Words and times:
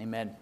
Amen. 0.00 0.34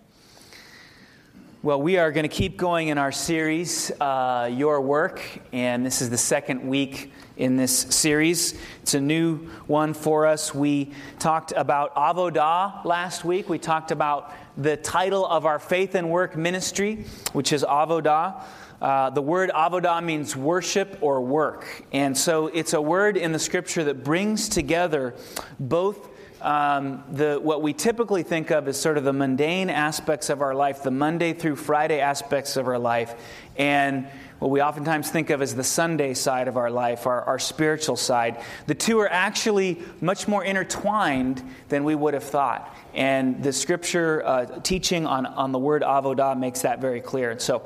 Well, 1.62 1.83
we 1.83 1.99
are 1.99 2.10
going 2.10 2.23
to 2.23 2.35
keep 2.35 2.56
going 2.56 2.89
in 2.89 2.96
our 2.96 3.12
series, 3.12 3.90
uh, 4.00 4.50
Your 4.50 4.80
Work, 4.80 5.22
and 5.52 5.84
this 5.84 6.00
is 6.00 6.08
the 6.08 6.17
second 6.17 6.67
week 6.67 7.13
in 7.36 7.57
this 7.57 7.76
series. 7.80 8.59
It's 8.80 8.95
a 8.95 9.00
new 9.00 9.36
one 9.66 9.93
for 9.93 10.27
us. 10.27 10.54
We 10.54 10.93
talked 11.18 11.52
about 11.54 11.95
Avodah 11.95 12.82
last 12.86 13.27
week. 13.27 13.50
We 13.50 13.59
talked 13.59 13.91
about 13.91 14.32
the 14.57 14.79
title 14.79 15.27
of 15.27 15.45
our 15.45 15.59
faith 15.59 15.95
and 15.95 16.11
work 16.11 16.34
ministry, 16.34 17.05
which 17.34 17.53
is 17.53 17.62
Avodah. 17.62 18.43
Uh, 18.80 19.11
the 19.11 19.23
word 19.23 19.50
avodah 19.55 20.03
means 20.03 20.34
worship 20.34 20.98
or 21.03 21.21
work. 21.21 21.84
And 21.93 22.19
so 22.19 22.48
it's 22.48 22.73
a 22.73 22.82
word 22.82 23.16
in 23.16 23.30
the 23.30 23.39
scripture 23.39 23.84
that 23.84 24.03
brings 24.03 24.48
together 24.48 25.14
both 25.61 26.09
um, 26.43 27.02
the, 27.11 27.38
what 27.40 27.62
we 27.62 27.72
typically 27.72 28.22
think 28.22 28.50
of 28.50 28.68
as 28.68 28.80
sort 28.80 28.98
of 28.98 29.04
the 29.04 29.12
mundane 29.12 29.70
aspects 29.70 30.30
of 30.30 30.42
our 30.42 30.54
life, 30.54 30.82
the 30.82 30.91
Monday 30.91 31.32
through 31.32 31.56
Friday 31.56 32.01
aspects 32.01 32.56
of 32.56 32.66
our 32.68 32.78
life, 32.78 33.15
and 33.56 34.09
what 34.38 34.51
we 34.51 34.60
oftentimes 34.60 35.09
think 35.09 35.30
of 35.30 35.41
as 35.41 35.55
the 35.55 35.62
Sunday 35.62 36.15
side 36.15 36.48
of 36.48 36.56
our 36.56 36.70
life, 36.70 37.06
our, 37.06 37.23
our 37.23 37.38
spiritual 37.38 37.96
side. 37.96 38.42
The 38.66 38.74
two 38.74 38.98
are 38.98 39.09
actually 39.09 39.80
much 40.01 40.27
more 40.27 40.45
intertwined 40.45 41.42
than 41.68 41.84
we 41.84 41.95
would 41.95 42.15
have 42.15 42.24
thought. 42.24 42.77
And 42.93 43.43
the 43.43 43.52
scripture 43.52 44.27
uh, 44.27 44.60
teaching 44.62 45.06
on, 45.06 45.27
on 45.27 45.52
the 45.52 45.60
word 45.60 45.82
avodah 45.82 46.37
makes 46.37 46.62
that 46.62 46.80
very 46.80 47.01
clear. 47.01 47.30
And 47.30 47.40
so 47.40 47.62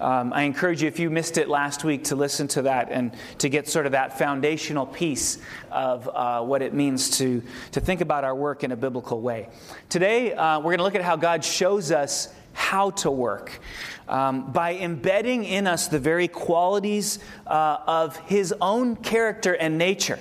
um, 0.00 0.32
I 0.32 0.42
encourage 0.42 0.82
you, 0.82 0.88
if 0.88 0.98
you 0.98 1.10
missed 1.10 1.38
it 1.38 1.48
last 1.48 1.82
week, 1.82 2.04
to 2.04 2.16
listen 2.16 2.46
to 2.48 2.62
that 2.62 2.88
and 2.90 3.12
to 3.38 3.48
get 3.48 3.68
sort 3.68 3.86
of 3.86 3.92
that 3.92 4.16
foundational 4.18 4.86
piece 4.86 5.38
of 5.72 6.08
uh, 6.08 6.42
what 6.42 6.62
it 6.62 6.72
means 6.72 7.18
to, 7.18 7.42
to 7.72 7.80
think 7.80 8.00
about 8.00 8.22
our 8.22 8.34
work 8.34 8.62
in 8.62 8.70
a 8.70 8.76
biblical 8.76 9.20
way. 9.20 9.48
Today, 9.88 10.32
uh, 10.34 10.58
we're 10.58 10.76
going 10.76 10.78
to 10.78 10.84
look 10.84 10.94
at 10.94 11.02
how 11.02 11.16
God 11.16 11.44
shows 11.44 11.90
us 11.90 12.28
how 12.52 12.90
to 12.90 13.10
work 13.10 13.60
um, 14.08 14.52
by 14.52 14.74
embedding 14.74 15.44
in 15.44 15.66
us 15.66 15.88
the 15.88 15.98
very 15.98 16.28
qualities 16.28 17.18
uh, 17.46 17.78
of 17.86 18.16
His 18.26 18.54
own 18.60 18.96
character 18.96 19.54
and 19.54 19.78
nature. 19.78 20.18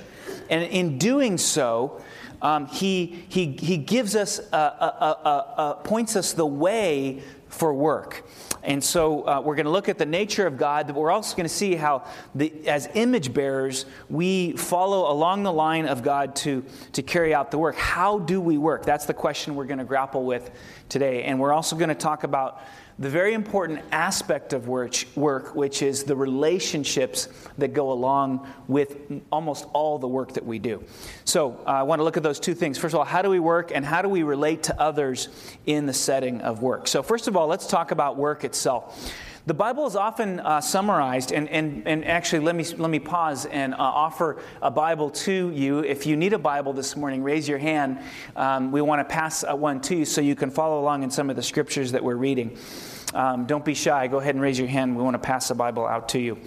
And 0.49 0.63
in 0.63 0.97
doing 0.97 1.37
so, 1.37 2.01
um, 2.41 2.67
he, 2.67 3.25
he, 3.29 3.53
he 3.53 3.77
gives 3.77 4.15
us, 4.15 4.39
uh, 4.39 4.55
uh, 4.55 5.23
uh, 5.25 5.73
points 5.75 6.15
us 6.15 6.33
the 6.33 6.45
way 6.45 7.23
for 7.57 7.73
work. 7.73 8.25
And 8.63 8.83
so 8.83 9.25
uh, 9.27 9.41
we're 9.43 9.55
going 9.55 9.65
to 9.65 9.71
look 9.71 9.89
at 9.89 9.97
the 9.97 10.05
nature 10.05 10.45
of 10.45 10.57
God, 10.57 10.87
but 10.87 10.95
we're 10.95 11.11
also 11.11 11.35
going 11.35 11.47
to 11.47 11.53
see 11.53 11.75
how, 11.75 12.05
the, 12.35 12.51
as 12.67 12.89
image 12.93 13.33
bearers, 13.33 13.85
we 14.09 14.53
follow 14.53 15.11
along 15.11 15.43
the 15.43 15.53
line 15.53 15.87
of 15.87 16.03
God 16.03 16.35
to, 16.37 16.65
to 16.93 17.01
carry 17.01 17.33
out 17.33 17.49
the 17.49 17.57
work. 17.57 17.75
How 17.75 18.19
do 18.19 18.41
we 18.41 18.57
work? 18.57 18.85
That's 18.85 19.05
the 19.05 19.13
question 19.13 19.55
we're 19.55 19.65
going 19.65 19.79
to 19.79 19.85
grapple 19.85 20.25
with 20.25 20.51
today. 20.89 21.23
And 21.23 21.39
we're 21.39 21.53
also 21.53 21.75
going 21.75 21.89
to 21.89 21.95
talk 21.95 22.23
about 22.23 22.61
the 22.99 23.09
very 23.09 23.33
important 23.33 23.79
aspect 23.91 24.53
of 24.53 24.67
work, 24.67 25.55
which 25.55 25.81
is 25.83 26.03
the 26.03 26.15
relationships 26.15 27.29
that 27.57 27.73
go 27.73 27.91
along 27.91 28.51
with 28.67 28.97
almost 29.31 29.65
all 29.73 29.99
the 29.99 30.07
work 30.07 30.33
that 30.33 30.45
we 30.45 30.57
do. 30.57 30.83
So, 31.23 31.59
uh, 31.67 31.69
I 31.69 31.83
want 31.83 31.99
to 31.99 32.03
look 32.03 32.17
at 32.17 32.23
those 32.23 32.39
two 32.39 32.55
things. 32.55 32.77
First 32.77 32.95
of 32.95 32.99
all, 32.99 33.05
how 33.05 33.21
do 33.21 33.29
we 33.29 33.39
work 33.39 33.71
and 33.73 33.85
how 33.85 34.01
do 34.01 34.09
we 34.09 34.23
relate 34.23 34.63
to 34.63 34.81
others 34.81 35.29
in 35.67 35.85
the 35.85 35.93
setting 35.93 36.41
of 36.41 36.63
work? 36.63 36.87
So, 36.87 37.03
first 37.03 37.27
of 37.27 37.37
all, 37.37 37.47
let's 37.47 37.67
talk 37.67 37.91
about 37.91 38.17
work 38.17 38.43
itself. 38.43 39.13
The 39.47 39.53
Bible 39.53 39.87
is 39.87 39.95
often 39.95 40.41
uh, 40.41 40.59
summarized, 40.59 41.31
and, 41.31 41.47
and, 41.47 41.87
and 41.87 42.03
actually, 42.03 42.41
let 42.41 42.53
me, 42.53 42.65
let 42.65 42.89
me 42.89 42.99
pause 42.99 43.45
and 43.45 43.73
uh, 43.73 43.77
offer 43.77 44.41
a 44.61 44.69
Bible 44.69 45.09
to 45.09 45.51
you. 45.51 45.79
If 45.79 46.05
you 46.05 46.17
need 46.17 46.33
a 46.33 46.37
Bible 46.37 46.73
this 46.73 46.97
morning, 46.97 47.23
raise 47.23 47.47
your 47.47 47.57
hand. 47.57 47.99
Um, 48.35 48.73
we 48.73 48.81
want 48.81 48.99
to 48.99 49.05
pass 49.05 49.45
uh, 49.45 49.55
one 49.55 49.79
to 49.83 49.95
you 49.95 50.03
so 50.03 50.19
you 50.19 50.35
can 50.35 50.51
follow 50.51 50.81
along 50.81 51.03
in 51.03 51.09
some 51.09 51.29
of 51.29 51.37
the 51.37 51.41
scriptures 51.41 51.93
that 51.93 52.03
we're 52.03 52.17
reading. 52.17 52.57
Um, 53.13 53.45
don't 53.45 53.63
be 53.63 53.73
shy. 53.73 54.07
Go 54.07 54.17
ahead 54.17 54.35
and 54.35 54.41
raise 54.41 54.59
your 54.59 54.67
hand. 54.67 54.97
We 54.97 55.03
want 55.03 55.13
to 55.13 55.25
pass 55.25 55.47
the 55.47 55.55
Bible 55.55 55.87
out 55.87 56.09
to 56.09 56.19
you 56.19 56.37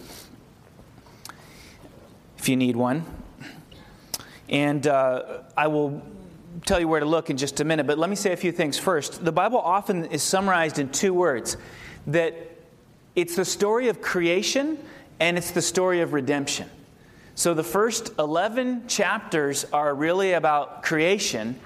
if 2.36 2.50
you 2.50 2.56
need 2.56 2.76
one. 2.76 3.06
And 4.50 4.86
uh, 4.86 5.44
I 5.56 5.68
will 5.68 6.02
tell 6.66 6.78
you 6.78 6.86
where 6.86 7.00
to 7.00 7.06
look 7.06 7.30
in 7.30 7.38
just 7.38 7.60
a 7.60 7.64
minute, 7.64 7.86
but 7.86 7.96
let 7.96 8.10
me 8.10 8.16
say 8.16 8.32
a 8.32 8.36
few 8.36 8.52
things 8.52 8.78
first. 8.78 9.24
The 9.24 9.32
Bible 9.32 9.58
often 9.58 10.04
is 10.04 10.22
summarized 10.22 10.78
in 10.78 10.90
two 10.90 11.14
words 11.14 11.56
that 12.06 12.49
it's 13.14 13.36
the 13.36 13.44
story 13.44 13.88
of 13.88 14.00
creation 14.00 14.78
and 15.18 15.36
it's 15.36 15.50
the 15.50 15.62
story 15.62 16.00
of 16.00 16.12
redemption. 16.12 16.68
So 17.34 17.54
the 17.54 17.64
first 17.64 18.12
11 18.18 18.86
chapters 18.86 19.64
are 19.72 19.94
really 19.94 20.32
about 20.32 20.82
creation. 20.82 21.58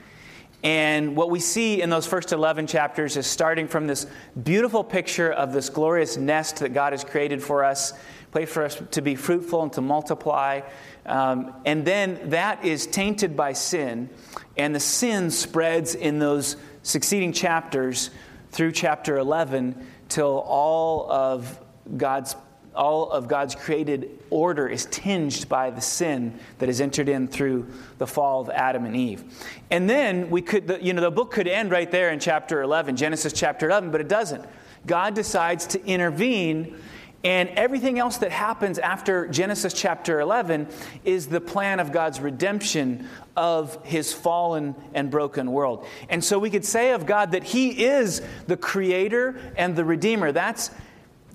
And 0.62 1.14
what 1.14 1.30
we 1.30 1.40
see 1.40 1.82
in 1.82 1.90
those 1.90 2.06
first 2.06 2.32
11 2.32 2.66
chapters 2.66 3.16
is 3.16 3.26
starting 3.26 3.68
from 3.68 3.86
this 3.86 4.06
beautiful 4.42 4.82
picture 4.82 5.30
of 5.30 5.52
this 5.52 5.68
glorious 5.68 6.16
nest 6.16 6.56
that 6.60 6.72
God 6.72 6.92
has 6.92 7.04
created 7.04 7.42
for 7.42 7.64
us, 7.64 7.92
place 8.30 8.50
for 8.50 8.64
us 8.64 8.80
to 8.92 9.02
be 9.02 9.14
fruitful 9.14 9.62
and 9.62 9.72
to 9.74 9.80
multiply. 9.80 10.62
Um, 11.04 11.54
and 11.66 11.84
then 11.84 12.30
that 12.30 12.64
is 12.64 12.86
tainted 12.86 13.36
by 13.36 13.52
sin, 13.52 14.08
and 14.56 14.74
the 14.74 14.80
sin 14.80 15.30
spreads 15.30 15.94
in 15.94 16.18
those 16.18 16.56
succeeding 16.82 17.32
chapters 17.32 18.10
through 18.54 18.72
chapter 18.72 19.18
11 19.18 19.86
till 20.08 20.38
all 20.46 21.10
of 21.10 21.60
God's 21.96 22.36
all 22.74 23.10
of 23.12 23.28
God's 23.28 23.54
created 23.54 24.10
order 24.30 24.68
is 24.68 24.86
tinged 24.86 25.48
by 25.48 25.70
the 25.70 25.80
sin 25.80 26.36
that 26.58 26.68
has 26.68 26.80
entered 26.80 27.08
in 27.08 27.28
through 27.28 27.68
the 27.98 28.06
fall 28.06 28.40
of 28.40 28.50
Adam 28.50 28.84
and 28.84 28.96
Eve. 28.96 29.22
And 29.70 29.88
then 29.88 30.28
we 30.28 30.42
could, 30.42 30.80
you 30.82 30.92
know, 30.92 31.00
the 31.00 31.10
book 31.12 31.30
could 31.30 31.46
end 31.46 31.70
right 31.70 31.88
there 31.88 32.10
in 32.10 32.18
chapter 32.18 32.62
11, 32.62 32.96
Genesis 32.96 33.32
chapter 33.32 33.68
11, 33.68 33.92
but 33.92 34.00
it 34.00 34.08
doesn't. 34.08 34.44
God 34.86 35.14
decides 35.14 35.68
to 35.68 35.84
intervene, 35.86 36.76
and 37.24 37.48
everything 37.50 37.98
else 37.98 38.18
that 38.18 38.30
happens 38.30 38.78
after 38.78 39.26
Genesis 39.26 39.72
chapter 39.72 40.20
11 40.20 40.68
is 41.04 41.26
the 41.26 41.40
plan 41.40 41.80
of 41.80 41.90
God's 41.90 42.20
redemption 42.20 43.08
of 43.34 43.82
his 43.84 44.12
fallen 44.12 44.74
and 44.92 45.10
broken 45.10 45.50
world. 45.50 45.86
And 46.10 46.22
so 46.22 46.38
we 46.38 46.50
could 46.50 46.66
say 46.66 46.92
of 46.92 47.06
God 47.06 47.32
that 47.32 47.42
he 47.42 47.86
is 47.86 48.20
the 48.46 48.58
creator 48.58 49.36
and 49.56 49.74
the 49.74 49.84
redeemer. 49.84 50.32
That's 50.32 50.70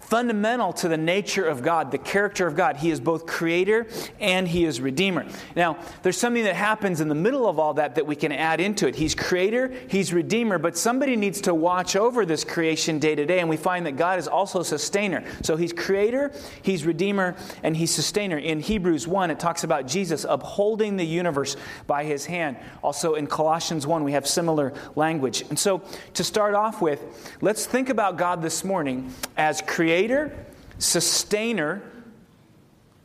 fundamental 0.09 0.73
to 0.73 0.87
the 0.87 0.97
nature 0.97 1.45
of 1.45 1.61
God, 1.61 1.91
the 1.91 1.97
character 1.99 2.47
of 2.47 2.55
God. 2.55 2.77
He 2.77 2.89
is 2.89 2.99
both 2.99 3.27
creator 3.27 3.85
and 4.19 4.47
he 4.47 4.65
is 4.65 4.81
redeemer. 4.81 5.23
Now, 5.55 5.77
there's 6.01 6.17
something 6.17 6.45
that 6.45 6.55
happens 6.55 6.99
in 6.99 7.09
the 7.09 7.15
middle 7.15 7.47
of 7.47 7.59
all 7.59 7.75
that 7.75 7.93
that 7.93 8.07
we 8.07 8.15
can 8.15 8.31
add 8.31 8.59
into 8.59 8.87
it. 8.87 8.95
He's 8.95 9.13
creator, 9.13 9.71
he's 9.87 10.11
redeemer, 10.11 10.57
but 10.57 10.75
somebody 10.75 11.15
needs 11.15 11.41
to 11.41 11.53
watch 11.53 11.95
over 11.95 12.25
this 12.25 12.43
creation 12.43 12.97
day 12.97 13.13
to 13.13 13.23
day, 13.23 13.39
and 13.39 13.47
we 13.47 13.55
find 13.55 13.85
that 13.85 13.97
God 13.97 14.17
is 14.17 14.27
also 14.27 14.63
sustainer. 14.63 15.23
So 15.43 15.55
he's 15.55 15.71
creator, 15.71 16.31
he's 16.63 16.87
redeemer, 16.87 17.35
and 17.61 17.77
he's 17.77 17.93
sustainer. 17.93 18.39
In 18.39 18.61
Hebrews 18.61 19.07
1, 19.07 19.29
it 19.29 19.39
talks 19.39 19.63
about 19.63 19.85
Jesus 19.85 20.25
upholding 20.27 20.97
the 20.97 21.05
universe 21.05 21.55
by 21.85 22.03
his 22.03 22.25
hand. 22.25 22.57
Also 22.81 23.13
in 23.13 23.27
Colossians 23.27 23.85
1, 23.85 24.03
we 24.03 24.13
have 24.13 24.27
similar 24.27 24.73
language. 24.95 25.43
And 25.49 25.59
so 25.59 25.83
to 26.15 26.23
start 26.23 26.55
off 26.55 26.81
with, 26.81 27.37
let's 27.41 27.67
think 27.67 27.89
about 27.89 28.17
God 28.17 28.41
this 28.41 28.63
morning 28.63 29.13
as 29.37 29.61
creator 29.61 29.98
creator, 29.99 30.45
sustainer. 30.77 31.81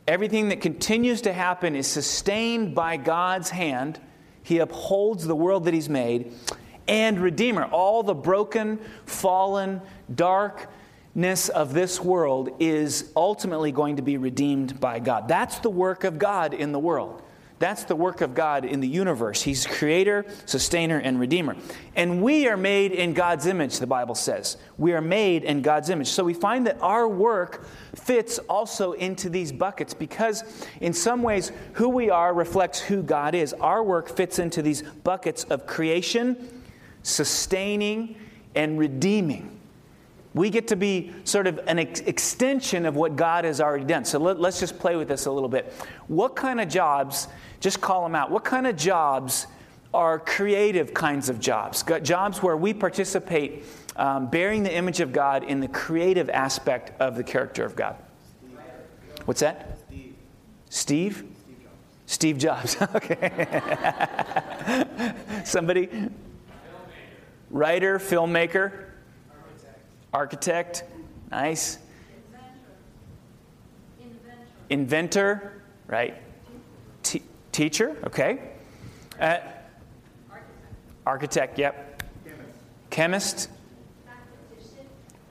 Everything 0.07 0.47
that 0.47 0.61
continues 0.61 1.19
to 1.23 1.33
happen 1.33 1.75
is 1.75 1.87
sustained 1.87 2.73
by 2.73 2.95
God's 2.95 3.49
hand. 3.49 3.99
He 4.43 4.59
upholds 4.59 5.27
the 5.27 5.35
world 5.35 5.65
that 5.65 5.73
He's 5.73 5.89
made. 5.89 6.31
And 6.87 7.19
Redeemer. 7.19 7.65
All 7.65 8.01
the 8.01 8.13
broken, 8.13 8.79
fallen, 9.05 9.81
darkness 10.13 11.49
of 11.49 11.73
this 11.73 11.99
world 11.99 12.55
is 12.61 13.11
ultimately 13.13 13.73
going 13.73 13.97
to 13.97 14.01
be 14.01 14.15
redeemed 14.15 14.79
by 14.79 14.99
God. 14.99 15.27
That's 15.27 15.59
the 15.59 15.69
work 15.69 16.05
of 16.05 16.17
God 16.17 16.53
in 16.53 16.71
the 16.71 16.79
world. 16.79 17.21
That's 17.57 17.85
the 17.85 17.95
work 17.95 18.19
of 18.19 18.33
God 18.33 18.65
in 18.65 18.81
the 18.81 18.87
universe. 18.87 19.41
He's 19.41 19.65
creator, 19.65 20.25
sustainer, 20.45 20.97
and 20.97 21.19
redeemer. 21.19 21.55
And 21.95 22.21
we 22.21 22.49
are 22.49 22.57
made 22.57 22.91
in 22.91 23.13
God's 23.13 23.45
image, 23.45 23.79
the 23.79 23.87
Bible 23.87 24.15
says. 24.15 24.57
We 24.77 24.91
are 24.91 25.01
made 25.01 25.45
in 25.45 25.61
God's 25.61 25.89
image. 25.89 26.09
So 26.09 26.25
we 26.25 26.33
find 26.33 26.67
that 26.67 26.81
our 26.81 27.07
work 27.07 27.65
fits 27.95 28.39
also 28.39 28.91
into 28.91 29.29
these 29.29 29.53
buckets 29.53 29.93
because, 29.93 30.43
in 30.81 30.91
some 30.91 31.23
ways, 31.23 31.53
who 31.73 31.87
we 31.87 32.09
are 32.09 32.33
reflects 32.33 32.81
who 32.81 33.01
God 33.01 33.33
is. 33.33 33.53
Our 33.53 33.83
work 33.83 34.09
fits 34.09 34.37
into 34.37 34.61
these 34.61 34.81
buckets 34.81 35.45
of 35.45 35.65
creation, 35.65 36.61
sustaining, 37.03 38.17
and 38.53 38.77
redeeming. 38.77 39.54
We 40.35 40.49
get 40.49 40.67
to 40.67 40.75
be 40.75 41.13
sort 41.23 41.47
of 41.47 41.61
an 41.65 41.79
ex- 41.79 42.01
extension 42.01 42.85
of 42.85 42.97
what 42.97 43.15
God 43.15 43.45
has 43.45 43.61
already 43.61 43.85
done. 43.85 44.03
So 44.03 44.19
let, 44.19 44.37
us 44.37 44.59
just 44.59 44.77
play 44.77 44.97
with 44.97 45.07
this 45.07 45.27
a 45.27 45.31
little 45.31 45.47
bit. 45.47 45.71
What 46.07 46.35
kind 46.35 46.59
of 46.59 46.67
jobs, 46.67 47.29
just 47.61 47.79
call 47.79 48.03
them 48.03 48.15
out, 48.15 48.29
what 48.29 48.43
kind 48.43 48.67
of 48.67 48.75
jobs 48.75 49.47
are 49.93 50.19
creative 50.19 50.93
kinds 50.93 51.29
of 51.29 51.39
jobs? 51.39 51.85
Jobs 52.03 52.43
where 52.43 52.57
we 52.57 52.73
participate 52.73 53.63
um, 53.95 54.29
bearing 54.29 54.63
the 54.63 54.75
image 54.75 54.99
of 54.99 55.13
God 55.13 55.45
in 55.45 55.61
the 55.61 55.69
creative 55.69 56.29
aspect 56.29 56.91
of 56.99 57.15
the 57.15 57.23
character 57.23 57.63
of 57.63 57.77
God. 57.77 57.95
What's 59.23 59.39
that? 59.39 59.77
Steve? 60.69 61.23
Steve 62.05 62.37
Jobs. 62.37 62.75
Steve 62.77 62.77
Jobs. 62.77 62.77
okay. 62.95 65.13
Somebody? 65.45 66.09
Writer, 67.49 67.99
filmmaker, 67.99 68.84
architect. 70.15 70.85
Nice. 71.29 71.77
Inventor, 74.69 75.61
right? 75.87 76.15
T- 77.03 77.21
teacher, 77.51 77.95
okay. 78.05 78.39
Uh, 79.19 79.37
architect, 81.05 81.59
yep. 81.59 82.03
Chemist. 82.89 83.49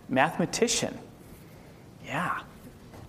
Mathematician. 0.08 0.96
Yeah. 2.04 2.40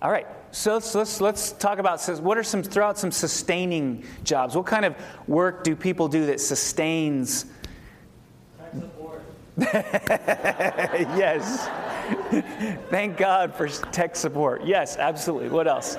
All 0.00 0.10
right. 0.10 0.26
So 0.52 0.74
let's, 0.74 0.94
let's, 0.94 1.20
let's 1.20 1.52
talk 1.52 1.78
about 1.78 2.02
what 2.20 2.38
are 2.38 2.42
some, 2.42 2.62
throw 2.62 2.86
out 2.88 2.98
some 2.98 3.12
sustaining 3.12 4.04
jobs. 4.24 4.56
What 4.56 4.64
kind 4.64 4.86
of 4.86 4.96
work 5.28 5.62
do 5.62 5.76
people 5.76 6.08
do 6.08 6.26
that 6.26 6.40
sustains? 6.40 7.44
yes. 11.16 11.68
Thank 12.90 13.16
God 13.16 13.54
for 13.54 13.68
tech 13.68 14.14
support. 14.14 14.64
Yes, 14.64 14.98
absolutely. 14.98 15.48
What 15.48 15.66
else? 15.66 15.96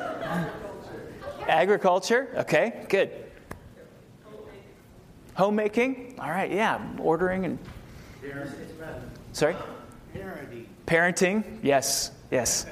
Agriculture. 1.47 2.27
Okay, 2.35 2.85
good. 2.87 3.11
Homemaking. 5.33 6.15
All 6.19 6.29
right, 6.29 6.51
yeah. 6.51 6.81
Ordering 6.99 7.45
and. 7.45 7.59
Sorry? 9.33 9.55
Parenting. 10.15 10.65
Parenting. 10.85 11.43
Yes, 11.63 12.11
yes. 12.31 12.65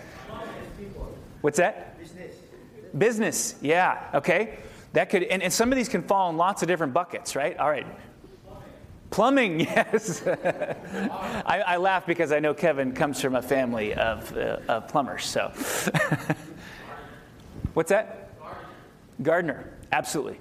What's 1.41 1.57
that? 1.57 1.97
Business. 1.99 2.35
Business, 2.97 3.55
yeah, 3.61 4.09
okay. 4.13 4.57
That 4.93 5.09
could, 5.09 5.23
and, 5.23 5.43
and 5.43 5.51
some 5.51 5.71
of 5.71 5.75
these 5.75 5.89
can 5.89 6.01
fall 6.03 6.29
in 6.29 6.37
lots 6.37 6.61
of 6.61 6.67
different 6.67 6.93
buckets, 6.93 7.35
right? 7.35 7.57
All 7.57 7.69
right. 7.69 7.85
Plumbing, 9.10 9.60
yes. 9.62 10.25
I, 10.25 11.63
I, 11.66 11.78
laugh 11.78 12.06
because 12.06 12.31
I 12.31 12.40
know 12.40 12.54
Kevin 12.54 12.94
comes 12.94 13.22
from 13.22 13.36
a 13.36 13.42
family 13.42 13.94
of, 13.94 14.36
uh, 14.36 14.60
of 14.68 14.88
plumbers, 14.88 15.25
so. 15.25 15.50
What's 17.74 17.90
that? 17.90 18.31
Gardener, 19.22 19.72
absolutely. 19.92 20.40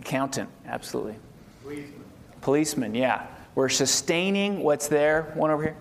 Accountant, 0.00 0.50
absolutely. 0.66 1.16
Policeman. 1.62 2.04
Policeman, 2.40 2.94
yeah. 2.94 3.26
We're 3.56 3.70
sustaining 3.70 4.62
what's 4.62 4.88
there. 4.88 5.32
One 5.34 5.50
over 5.50 5.62
here. 5.62 5.76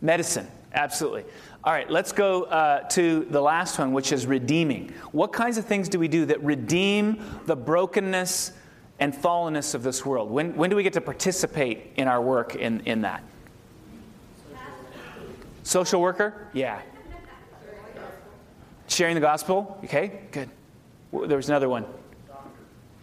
Medicine. 0.00 0.46
Absolutely. 0.74 1.24
All 1.64 1.72
right, 1.72 1.88
let's 1.88 2.12
go 2.12 2.42
uh, 2.42 2.80
to 2.90 3.24
the 3.30 3.40
last 3.40 3.78
one, 3.78 3.94
which 3.94 4.12
is 4.12 4.26
redeeming. 4.26 4.92
What 5.12 5.32
kinds 5.32 5.56
of 5.56 5.64
things 5.64 5.88
do 5.88 5.98
we 5.98 6.08
do 6.08 6.26
that 6.26 6.44
redeem 6.44 7.24
the 7.46 7.56
brokenness 7.56 8.52
and 9.00 9.14
fallenness 9.14 9.74
of 9.74 9.82
this 9.82 10.04
world? 10.04 10.30
When, 10.30 10.54
when 10.56 10.68
do 10.68 10.76
we 10.76 10.82
get 10.82 10.92
to 10.92 11.00
participate 11.00 11.92
in 11.96 12.06
our 12.06 12.20
work 12.20 12.54
in, 12.54 12.80
in 12.80 13.00
that? 13.00 13.24
Social 15.62 16.02
worker? 16.02 16.48
Yeah. 16.52 16.82
Sharing 18.86 19.14
the 19.14 19.22
gospel? 19.22 19.80
Okay, 19.84 20.20
good. 20.32 20.50
There 21.12 21.38
was 21.38 21.48
another 21.48 21.70
one. 21.70 21.86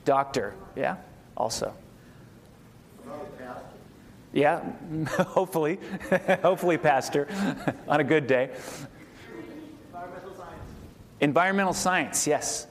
Doctor. 0.05 0.53
Yeah, 0.75 0.97
also. 1.35 1.73
Yeah, 4.33 4.63
hopefully. 5.07 5.79
hopefully, 6.41 6.77
Pastor, 6.77 7.27
on 7.87 7.99
a 7.99 8.03
good 8.03 8.27
day. 8.27 8.51
Environmental 9.89 10.33
science. 10.35 10.71
Environmental 11.19 11.73
science, 11.73 12.27
yes. 12.27 12.67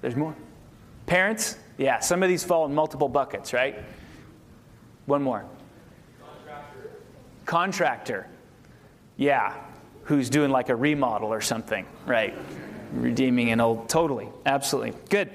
There's 0.00 0.16
more. 0.16 0.34
Parents? 1.06 1.56
Yeah, 1.78 2.00
some 2.00 2.22
of 2.22 2.28
these 2.28 2.44
fall 2.44 2.66
in 2.66 2.74
multiple 2.74 3.08
buckets, 3.08 3.52
right? 3.52 3.82
One 5.06 5.22
more. 5.22 5.44
Contractor. 6.20 6.90
Contractor. 7.46 8.26
Yeah, 9.16 9.54
who's 10.04 10.28
doing 10.28 10.50
like 10.50 10.68
a 10.68 10.76
remodel 10.76 11.32
or 11.32 11.40
something, 11.40 11.86
right? 12.06 12.36
Redeeming 12.92 13.50
an 13.50 13.60
old 13.60 13.88
totally 13.88 14.28
absolutely 14.46 14.92
good. 15.08 15.30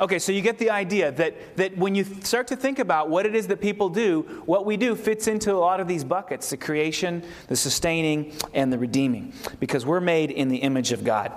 Okay 0.00 0.18
so 0.18 0.32
you 0.32 0.40
get 0.40 0.58
the 0.58 0.70
idea 0.70 1.10
that 1.12 1.56
that 1.56 1.76
when 1.76 1.94
you 1.94 2.04
start 2.04 2.46
to 2.48 2.56
think 2.56 2.78
about 2.78 3.08
what 3.08 3.26
it 3.26 3.34
is 3.34 3.46
that 3.46 3.60
people 3.60 3.88
do 3.88 4.42
what 4.46 4.66
we 4.66 4.76
do 4.76 4.94
fits 4.94 5.26
into 5.26 5.52
a 5.52 5.58
lot 5.58 5.80
of 5.80 5.88
these 5.88 6.04
buckets 6.04 6.50
the 6.50 6.56
creation 6.56 7.22
the 7.48 7.56
sustaining 7.56 8.32
and 8.54 8.72
the 8.72 8.78
redeeming 8.78 9.32
because 9.60 9.86
we're 9.86 10.00
made 10.00 10.30
in 10.30 10.48
the 10.48 10.58
image 10.58 10.92
of 10.92 11.04
god. 11.04 11.32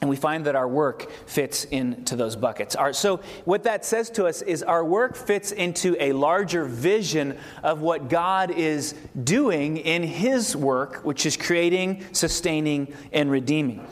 And 0.00 0.08
we 0.08 0.16
find 0.16 0.46
that 0.46 0.56
our 0.56 0.66
work 0.66 1.10
fits 1.26 1.64
into 1.64 2.16
those 2.16 2.34
buckets. 2.34 2.74
Our, 2.74 2.94
so, 2.94 3.18
what 3.44 3.64
that 3.64 3.84
says 3.84 4.08
to 4.10 4.24
us 4.24 4.40
is 4.40 4.62
our 4.62 4.82
work 4.82 5.14
fits 5.14 5.52
into 5.52 5.94
a 6.00 6.12
larger 6.12 6.64
vision 6.64 7.36
of 7.62 7.82
what 7.82 8.08
God 8.08 8.50
is 8.50 8.94
doing 9.22 9.76
in 9.76 10.02
His 10.02 10.56
work, 10.56 11.04
which 11.04 11.26
is 11.26 11.36
creating, 11.36 12.02
sustaining, 12.12 12.94
and 13.12 13.30
redeeming 13.30 13.86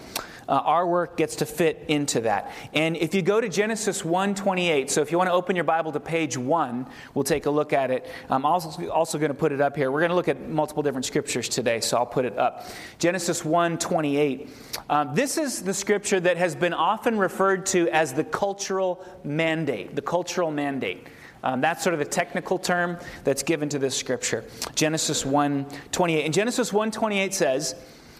uh, 0.49 0.63
our 0.65 0.87
work 0.87 1.17
gets 1.17 1.37
to 1.37 1.47
fit 1.47 1.85
into 1.89 2.23
that. 2.23 2.51
And 2.73 2.97
if 2.97 3.15
you 3.15 3.21
go 3.21 3.41
to 3.41 3.49
Genesis 3.49 4.03
1:28, 4.03 4.91
so 4.91 5.03
if 5.03 5.13
you 5.13 5.19
want 5.19 5.29
to 5.29 5.35
open 5.35 5.55
your 5.55 5.65
Bible 5.65 5.93
to 5.93 6.01
page 6.01 6.37
1, 6.39 6.87
we'll 7.15 7.25
take 7.25 7.47
a 7.47 7.51
look 7.51 7.73
at 7.73 7.91
it. 7.91 8.07
I'm 8.31 8.47
also, 8.47 8.89
also 8.89 9.19
going 9.19 9.31
to 9.31 9.37
put 9.37 9.53
it 9.53 9.61
up 9.61 9.77
here. 9.77 9.93
We're 9.93 10.01
going 10.01 10.11
to 10.11 10.17
look 10.17 10.29
at 10.29 10.49
multiple 10.49 10.83
different 10.83 11.05
scriptures 11.05 11.49
today, 11.49 11.81
so 11.81 11.99
I'll 11.99 12.07
put 12.07 12.25
it 12.25 12.39
up. 12.39 12.67
Genesis 12.99 13.43
1:28. 13.43 14.49
Um, 14.89 15.15
this 15.15 15.37
is 15.37 15.63
the 15.63 15.75
scripture 15.75 16.19
that 16.21 16.39
has 16.39 16.57
been 16.57 16.73
often 16.73 17.19
referred 17.19 17.67
to 17.67 17.89
as 17.91 18.15
the 18.15 18.25
cultural 18.25 19.05
mandate, 19.25 19.95
the 19.95 20.03
cultural 20.03 20.51
mandate. 20.51 21.07
Um, 21.43 21.61
that's 21.61 21.85
sort 21.85 21.95
of 21.95 22.01
the 22.01 22.07
technical 22.07 22.59
term 22.59 22.99
that's 23.23 23.43
given 23.43 23.69
to 23.69 23.79
this 23.79 23.97
scripture. 23.97 24.45
Genesis 24.75 25.25
1:28. 25.25 26.25
And 26.25 26.33
Genesis 26.33 26.73
1:28 26.73 27.35
says, 27.35 27.75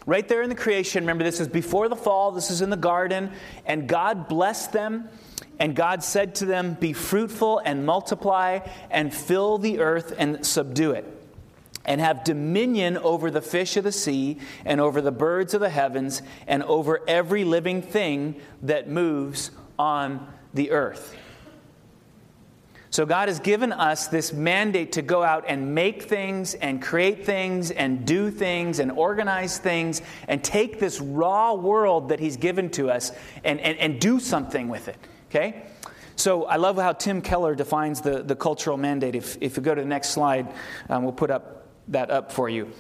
Right 0.09 0.27
there 0.27 0.41
in 0.41 0.49
the 0.49 0.55
creation, 0.55 1.03
remember 1.03 1.23
this 1.23 1.39
is 1.39 1.49
before 1.49 1.91
the 1.91 1.95
fall, 1.95 2.33
this 2.33 2.51
is 2.51 2.63
in 2.63 2.71
the 2.71 2.79
garden, 2.79 3.31
and 3.67 3.87
God 3.87 4.27
blessed 4.27 4.73
them. 4.73 5.11
And 5.59 5.77
God 5.77 6.03
said 6.03 6.35
to 6.37 6.47
them, 6.47 6.79
Be 6.81 6.95
fruitful 6.95 7.59
and 7.59 7.85
multiply 7.85 8.61
and 8.91 9.13
fill 9.13 9.59
the 9.59 9.81
earth 9.81 10.15
and 10.17 10.47
subdue 10.47 10.93
it, 10.93 11.05
and 11.85 12.01
have 12.01 12.25
dominion 12.25 12.97
over 12.97 13.31
the 13.31 13.43
fish 13.43 13.77
of 13.77 13.85
the 13.85 13.93
sea, 13.93 14.39
and 14.65 14.81
over 14.81 15.03
the 15.03 15.13
birds 15.13 15.53
of 15.53 15.61
the 15.61 15.69
heavens, 15.69 16.23
and 16.47 16.63
over 16.63 17.03
every 17.07 17.45
living 17.45 17.83
thing 17.83 18.37
that 18.63 18.89
moves 18.89 19.51
on 19.79 20.27
the 20.55 20.71
earth. 20.71 21.15
So, 22.91 23.05
God 23.05 23.29
has 23.29 23.39
given 23.39 23.73
us 23.73 24.07
this 24.07 24.33
mandate 24.33 24.93
to 24.93 25.03
go 25.03 25.23
out 25.23 25.45
and 25.47 25.75
make 25.75 26.05
things 26.05 26.55
and 26.55 26.81
create 26.81 27.27
things 27.27 27.71
and 27.71 28.07
do 28.07 28.31
things 28.31 28.79
and 28.79 28.91
organize 28.93 29.59
things 29.59 30.01
and 30.27 30.43
take 30.43 30.79
this 30.79 31.01
raw 31.01 31.53
world 31.53 32.09
that 32.09 32.19
He's 32.19 32.39
given 32.39 32.71
to 32.71 32.91
us 32.91 33.13
and, 33.45 33.61
and, 33.61 33.77
and 33.79 34.01
do 34.01 34.19
something 34.19 34.69
with 34.69 34.89
it. 34.89 34.97
Okay? 35.29 35.65
So, 36.17 36.45
I 36.45 36.57
love 36.57 36.77
how 36.77 36.93
Tim 36.93 37.21
Keller 37.21 37.55
defines 37.55 38.01
the, 38.01 38.23
the 38.23 38.35
cultural 38.35 38.79
mandate. 38.79 39.15
If, 39.15 39.37
if 39.41 39.59
you 39.59 39.63
go 39.63 39.75
to 39.75 39.83
the 39.83 39.87
next 39.87 40.11
slide, 40.11 40.53
um, 40.89 41.03
we'll 41.03 41.13
put 41.13 41.31
up 41.31 41.67
that 41.89 42.11
up 42.11 42.33
for 42.33 42.49
you. 42.49 42.73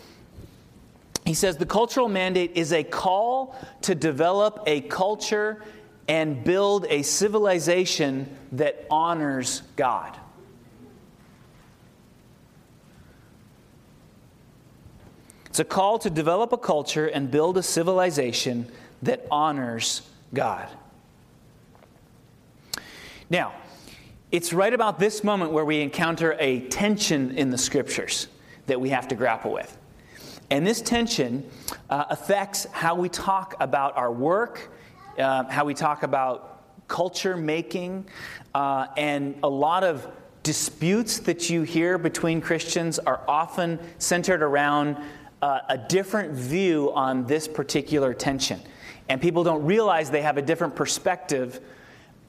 He 1.28 1.34
says 1.34 1.58
the 1.58 1.66
cultural 1.66 2.08
mandate 2.08 2.52
is 2.54 2.72
a 2.72 2.82
call 2.82 3.54
to 3.82 3.94
develop 3.94 4.62
a 4.66 4.80
culture 4.80 5.62
and 6.08 6.42
build 6.42 6.86
a 6.88 7.02
civilization 7.02 8.34
that 8.52 8.86
honors 8.90 9.62
God. 9.76 10.16
It's 15.46 15.58
a 15.58 15.64
call 15.64 15.98
to 16.00 16.10
develop 16.10 16.52
a 16.52 16.58
culture 16.58 17.06
and 17.06 17.30
build 17.30 17.58
a 17.58 17.62
civilization 17.62 18.70
that 19.02 19.26
honors 19.30 20.02
God. 20.32 20.68
Now, 23.28 23.54
it's 24.30 24.52
right 24.52 24.72
about 24.72 24.98
this 24.98 25.22
moment 25.22 25.52
where 25.52 25.64
we 25.64 25.80
encounter 25.80 26.36
a 26.38 26.60
tension 26.68 27.36
in 27.36 27.50
the 27.50 27.58
scriptures 27.58 28.28
that 28.66 28.80
we 28.80 28.90
have 28.90 29.08
to 29.08 29.14
grapple 29.14 29.52
with. 29.52 29.76
And 30.50 30.66
this 30.66 30.80
tension 30.80 31.48
uh, 31.90 32.04
affects 32.08 32.66
how 32.72 32.94
we 32.94 33.08
talk 33.08 33.54
about 33.60 33.96
our 33.96 34.12
work 34.12 34.70
uh, 35.18 35.44
how 35.44 35.64
we 35.64 35.74
talk 35.74 36.02
about 36.02 36.86
culture 36.88 37.36
making, 37.36 38.08
uh, 38.54 38.86
and 38.96 39.38
a 39.42 39.48
lot 39.48 39.84
of 39.84 40.06
disputes 40.42 41.18
that 41.20 41.50
you 41.50 41.62
hear 41.62 41.98
between 41.98 42.40
Christians 42.40 42.98
are 42.98 43.20
often 43.28 43.78
centered 43.98 44.42
around 44.42 44.96
uh, 45.42 45.60
a 45.68 45.76
different 45.76 46.32
view 46.32 46.92
on 46.94 47.26
this 47.26 47.46
particular 47.46 48.14
tension. 48.14 48.60
And 49.08 49.20
people 49.20 49.44
don't 49.44 49.64
realize 49.64 50.10
they 50.10 50.22
have 50.22 50.38
a 50.38 50.42
different 50.42 50.74
perspective. 50.74 51.60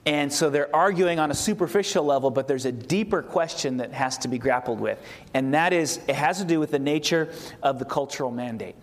And 0.06 0.32
so 0.32 0.50
they're 0.50 0.74
arguing 0.76 1.20
on 1.20 1.32
a 1.32 1.34
superficial 1.34 2.04
level, 2.04 2.30
but 2.30 2.48
there's 2.48 2.66
a 2.66 2.72
deeper 2.72 3.22
question 3.22 3.78
that 3.78 3.92
has 3.94 4.18
to 4.20 4.28
be 4.28 4.38
grappled 4.38 4.80
with. 4.80 5.00
And 5.34 5.54
that 5.54 5.74
is, 5.74 6.00
it 6.08 6.16
has 6.16 6.40
to 6.40 6.46
do 6.46 6.60
with 6.60 6.72
the 6.72 6.80
nature 6.80 7.34
of 7.64 7.80
the 7.80 7.86
cultural 7.86 8.32
mandate. 8.32 8.76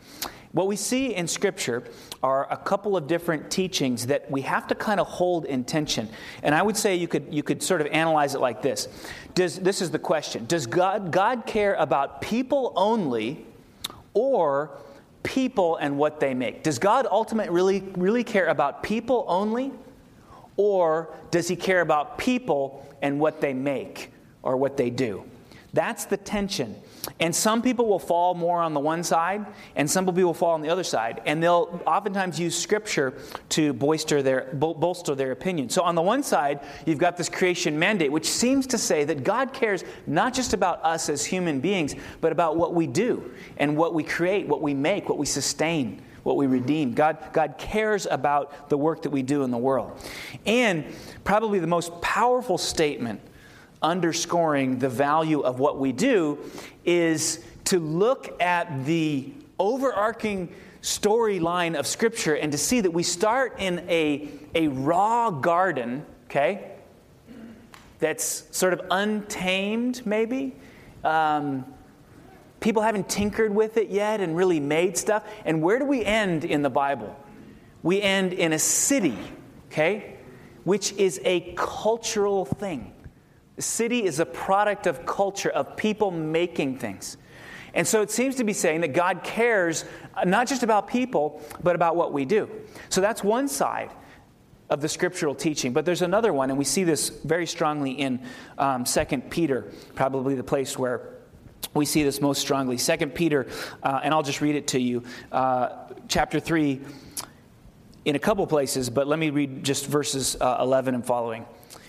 What 0.53 0.67
we 0.67 0.77
see 0.77 1.15
in 1.15 1.29
Scripture 1.29 1.85
are 2.27 2.53
a 2.53 2.57
couple 2.57 2.97
of 2.97 3.07
different 3.07 3.53
teachings 3.53 4.07
that 4.09 4.29
we 4.29 4.41
have 4.43 4.67
to 4.67 4.75
kind 4.75 4.99
of 4.99 5.07
hold 5.07 5.45
in 5.45 5.63
tension. 5.63 6.09
And 6.43 6.57
I 6.57 6.61
would 6.61 6.77
say 6.77 6.97
you 6.97 7.07
could, 7.07 7.33
you 7.33 7.45
could 7.45 7.63
sort 7.63 7.81
of 7.81 7.87
analyze 7.87 8.35
it 8.35 8.41
like 8.41 8.63
this. 8.63 8.89
Does, 9.37 9.61
this 9.61 9.81
is 9.81 9.93
the 9.93 10.01
question 10.01 10.45
Does 10.47 10.67
God, 10.67 11.13
God 11.13 11.47
care 11.47 11.75
about 11.75 12.21
people 12.21 12.73
only 12.75 13.47
or 14.13 14.73
people 15.23 15.77
and 15.77 15.99
what 15.99 16.19
they 16.19 16.35
make? 16.35 16.65
Does 16.65 16.81
God 16.81 17.07
ultimately 17.09 17.55
really, 17.55 17.81
really 17.97 18.25
care 18.25 18.47
about 18.47 18.83
people 18.83 19.25
only? 19.29 19.71
Or 20.57 21.15
does 21.31 21.47
he 21.47 21.55
care 21.55 21.81
about 21.81 22.19
people 22.19 22.85
and 23.03 23.21
what 23.21 23.41
they 23.41 23.55
make 23.55 24.11
or 24.43 24.57
what 24.57 24.77
they 24.77 24.91
do? 24.91 25.23
That's 25.73 26.05
the 26.05 26.17
tension. 26.17 26.75
And 27.21 27.35
some 27.35 27.63
people 27.63 27.87
will 27.87 27.99
fall 27.99 28.35
more 28.35 28.61
on 28.61 28.75
the 28.75 28.81
one 28.81 29.05
side, 29.05 29.47
and 29.77 29.89
some 29.91 30.07
people 30.07 30.25
will 30.25 30.35
fall 30.35 30.53
on 30.53 30.63
the 30.63 30.69
other 30.69 30.85
side. 30.85 31.23
And 31.25 31.43
they'll 31.43 31.81
oftentimes 31.87 32.41
use 32.41 32.59
scripture 32.59 33.15
to 33.51 33.73
bolster 33.73 34.23
their, 34.23 34.49
bolster 34.55 35.15
their 35.15 35.33
opinion. 35.33 35.69
So, 35.69 35.83
on 35.83 35.95
the 35.95 36.03
one 36.03 36.23
side, 36.23 36.61
you've 36.85 36.99
got 36.99 37.17
this 37.17 37.29
creation 37.29 37.79
mandate, 37.79 38.11
which 38.11 38.29
seems 38.29 38.67
to 38.69 38.79
say 38.79 39.05
that 39.05 39.23
God 39.23 39.53
cares 39.53 39.85
not 40.07 40.35
just 40.35 40.53
about 40.53 40.85
us 40.85 41.09
as 41.09 41.25
human 41.25 41.61
beings, 41.61 41.95
but 42.21 42.33
about 42.33 42.57
what 42.57 42.75
we 42.75 42.87
do 42.87 43.31
and 43.59 43.77
what 43.77 43.95
we 43.95 44.03
create, 44.03 44.49
what 44.49 44.63
we 44.63 44.75
make, 44.75 45.09
what 45.09 45.19
we 45.19 45.27
sustain 45.27 46.03
what 46.27 46.37
we 46.37 46.49
redeem. 46.49 46.93
God, 46.93 47.19
God 47.33 47.55
cares 47.57 48.05
about 48.11 48.69
the 48.69 48.77
work 48.77 49.03
that 49.03 49.11
we 49.11 49.23
do 49.23 49.45
in 49.45 49.53
the 49.53 49.59
world. 49.59 49.97
And 50.45 50.85
probably 51.23 51.61
the 51.61 51.69
most 51.69 52.01
powerful 52.01 52.59
statement 52.59 53.21
underscoring 53.83 54.79
the 54.79 54.89
value 54.89 55.41
of 55.41 55.59
what 55.59 55.79
we 55.79 55.93
do 55.93 56.39
is 56.85 57.45
to 57.65 57.79
look 57.79 58.41
at 58.41 58.85
the 58.85 59.33
overarching 59.59 60.53
storyline 60.83 61.77
of 61.77 61.87
Scripture 61.87 62.35
and 62.35 62.53
to 62.53 62.59
see 62.59 62.81
that 62.81 62.91
we 62.91 63.03
start 63.03 63.59
in 63.59 63.85
a, 63.89 64.29
a 64.55 64.69
raw 64.69 65.31
garden, 65.31 66.05
okay, 66.27 66.71
that's 67.99 68.45
sort 68.57 68.73
of 68.73 68.83
untamed, 68.91 70.07
maybe. 70.07 70.55
Um, 71.03 71.65
people 72.61 72.83
haven't 72.83 73.09
tinkered 73.09 73.55
with 73.55 73.77
it 73.77 73.89
yet 73.89 74.21
and 74.21 74.37
really 74.37 74.61
made 74.61 74.97
stuff. 74.97 75.25
And 75.45 75.63
where 75.63 75.79
do 75.79 75.85
we 75.85 76.05
end 76.05 76.45
in 76.45 76.63
the 76.63 76.71
Bible? 76.71 77.17
We 77.83 78.03
end 78.03 78.33
in 78.33 78.53
a 78.53 78.59
city, 78.59 79.19
okay, 79.69 80.17
which 80.65 80.93
is 80.93 81.21
a 81.25 81.55
cultural 81.57 82.45
thing. 82.45 82.93
The 83.57 83.63
city 83.63 84.05
is 84.05 84.21
a 84.21 84.27
product 84.27 84.87
of 84.87 85.07
culture, 85.07 85.51
of 85.51 85.77
people 85.77 86.11
making 86.11 86.79
things. 86.79 87.17
And 87.75 87.87
so 87.87 88.01
it 88.01 88.11
seems 88.11 88.37
to 88.37 88.45
be 88.45 88.53
saying 88.53 88.83
that 88.83 88.95
God 88.95 89.23
cares 89.23 89.85
uh, 90.15 90.25
not 90.25 90.47
just 90.47 90.63
about 90.63 90.89
people, 90.89 91.43
but 91.63 91.75
about 91.75 91.97
what 91.97 92.13
we 92.13 92.25
do. 92.25 92.49
So 92.89 93.01
that's 93.01 93.23
one 93.23 93.49
side 93.49 93.91
of 94.71 94.81
the 94.81 94.89
scriptural 94.89 95.35
teaching. 95.35 95.73
But 95.73 95.85
there's 95.85 96.03
another 96.03 96.33
one, 96.33 96.51
and 96.51 96.59
we 96.59 96.65
see 96.65 96.85
this 96.85 97.11
very 97.11 97.47
strongly 97.47 97.93
in 97.93 98.21
um, 98.59 98.85
2 98.85 99.05
Peter, 99.31 99.71
probably 99.95 100.35
the 100.35 100.45
place 100.45 100.79
where 100.79 101.17
we 101.75 101.85
see 101.85 102.03
this 102.03 102.21
most 102.21 102.41
strongly. 102.41 102.77
2 102.77 102.97
Peter, 103.09 103.47
uh, 103.83 104.01
and 104.03 104.13
I'll 104.15 104.23
just 104.23 104.41
read 104.41 104.55
it 104.55 104.69
to 104.69 104.81
you, 104.81 105.03
uh, 105.31 105.69
chapter 106.09 106.41
3, 106.41 106.81
in 108.07 108.17
a 108.17 108.19
couple 108.19 108.47
places, 108.47 108.89
but 108.89 109.07
let 109.07 109.19
me 109.19 109.31
read 109.31 109.65
just 109.65 109.87
verses 109.87 110.37
uh, 110.41 110.59
11 110.61 110.95
and 110.95 111.05
following. 111.05 111.45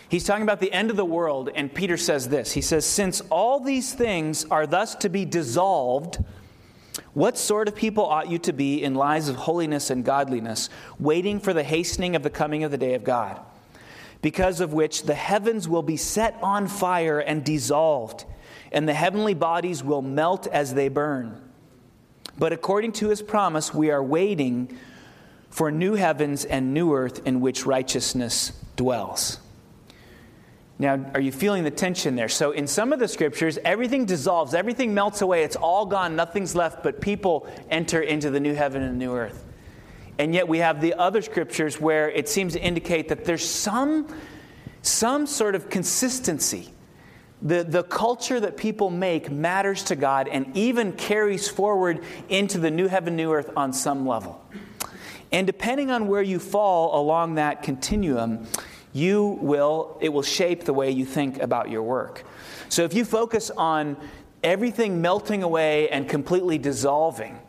He's 0.10 0.24
talking 0.24 0.44
about 0.44 0.62
the 0.62 0.72
end 0.72 0.90
of 0.90 0.96
the 0.96 1.06
world, 1.06 1.50
and 1.54 1.74
Peter 1.74 1.98
says 1.98 2.30
this 2.30 2.54
He 2.54 2.62
says, 2.62 2.86
Since 2.86 3.22
all 3.30 3.60
these 3.60 3.94
things 3.94 4.46
are 4.46 4.66
thus 4.66 4.96
to 4.96 5.10
be 5.10 5.26
dissolved, 5.26 6.24
what 7.14 7.38
sort 7.38 7.68
of 7.68 7.76
people 7.76 8.06
ought 8.06 8.30
you 8.30 8.38
to 8.40 8.54
be 8.54 8.84
in 8.84 8.96
lives 8.96 9.28
of 9.28 9.36
holiness 9.36 9.90
and 9.90 10.06
godliness, 10.06 10.70
waiting 11.00 11.40
for 11.40 11.54
the 11.54 11.64
hastening 11.64 12.16
of 12.16 12.24
the 12.24 12.30
coming 12.30 12.64
of 12.64 12.72
the 12.72 12.78
day 12.78 12.94
of 12.94 13.04
God? 13.04 13.40
Because 14.22 14.62
of 14.62 14.74
which 14.74 15.04
the 15.04 15.14
heavens 15.14 15.68
will 15.68 15.84
be 15.84 15.98
set 15.98 16.38
on 16.42 16.68
fire 16.68 17.20
and 17.20 17.44
dissolved, 17.44 18.26
and 18.72 18.88
the 18.88 18.94
heavenly 18.94 19.34
bodies 19.34 19.84
will 19.84 20.02
melt 20.02 20.48
as 20.48 20.74
they 20.74 20.88
burn. 20.88 21.42
But 22.38 22.54
according 22.54 22.94
to 22.94 23.10
his 23.10 23.22
promise, 23.22 23.74
we 23.74 23.92
are 23.92 24.04
waiting 24.04 24.78
for 25.50 25.72
new 25.72 25.94
heavens 25.94 26.46
and 26.46 26.74
new 26.74 26.94
earth 26.94 27.26
in 27.26 27.42
which 27.42 27.66
righteousness 27.66 28.52
dwells. 28.76 29.40
Now, 30.80 31.04
are 31.16 31.20
you 31.20 31.32
feeling 31.32 31.64
the 31.64 31.72
tension 31.72 32.16
there? 32.16 32.30
So, 32.30 32.52
in 32.52 32.68
some 32.68 32.94
of 32.94 33.00
the 33.00 33.08
scriptures, 33.08 33.58
everything 33.66 34.06
dissolves, 34.06 34.54
everything 34.54 34.94
melts 34.94 35.22
away, 35.22 35.44
it's 35.44 35.56
all 35.56 35.88
gone, 35.88 36.16
nothing's 36.16 36.56
left, 36.56 36.84
but 36.84 37.02
people 37.02 37.48
enter 37.72 38.02
into 38.02 38.30
the 38.30 38.40
new 38.40 38.54
heaven 38.54 38.84
and 38.84 39.00
new 39.00 39.16
earth. 39.16 39.44
And 40.20 40.36
yet, 40.36 40.48
we 40.48 40.60
have 40.60 40.80
the 40.80 40.94
other 40.94 41.24
scriptures 41.24 41.82
where 41.82 42.12
it 42.12 42.30
seems 42.30 42.54
to 42.54 42.62
indicate 42.62 43.10
that 43.10 43.26
there's 43.26 43.48
some, 43.48 44.08
some 44.84 45.26
sort 45.26 45.56
of 45.56 45.70
consistency. 45.70 46.72
The, 47.42 47.64
the 47.64 47.84
culture 47.84 48.40
that 48.40 48.58
people 48.58 48.90
make 48.90 49.32
matters 49.32 49.84
to 49.86 49.96
God 49.96 50.28
and 50.28 50.56
even 50.56 50.94
carries 50.94 51.48
forward 51.48 52.04
into 52.30 52.60
the 52.60 52.72
new 52.72 52.88
heaven, 52.88 53.16
new 53.16 53.32
earth 53.32 53.52
on 53.56 53.74
some 53.74 54.08
level. 54.08 54.44
And 55.32 55.46
depending 55.46 55.92
on 55.92 56.08
where 56.08 56.22
you 56.22 56.40
fall 56.40 57.00
along 57.00 57.36
that 57.36 57.62
continuum, 57.62 58.48
you 58.98 59.38
will, 59.42 59.98
it 60.02 60.10
will 60.10 60.24
shape 60.24 60.64
the 60.64 60.74
way 60.74 60.90
you 60.90 61.06
think 61.06 61.40
about 61.40 61.70
your 61.70 61.84
work. 61.84 62.26
So 62.70 62.84
if 62.84 62.94
you 62.94 63.06
focus 63.06 63.52
on 63.52 63.96
everything 64.44 65.02
melting 65.02 65.44
away 65.44 65.90
and 65.90 66.10
completely 66.10 66.58
dissolving, 66.58 67.40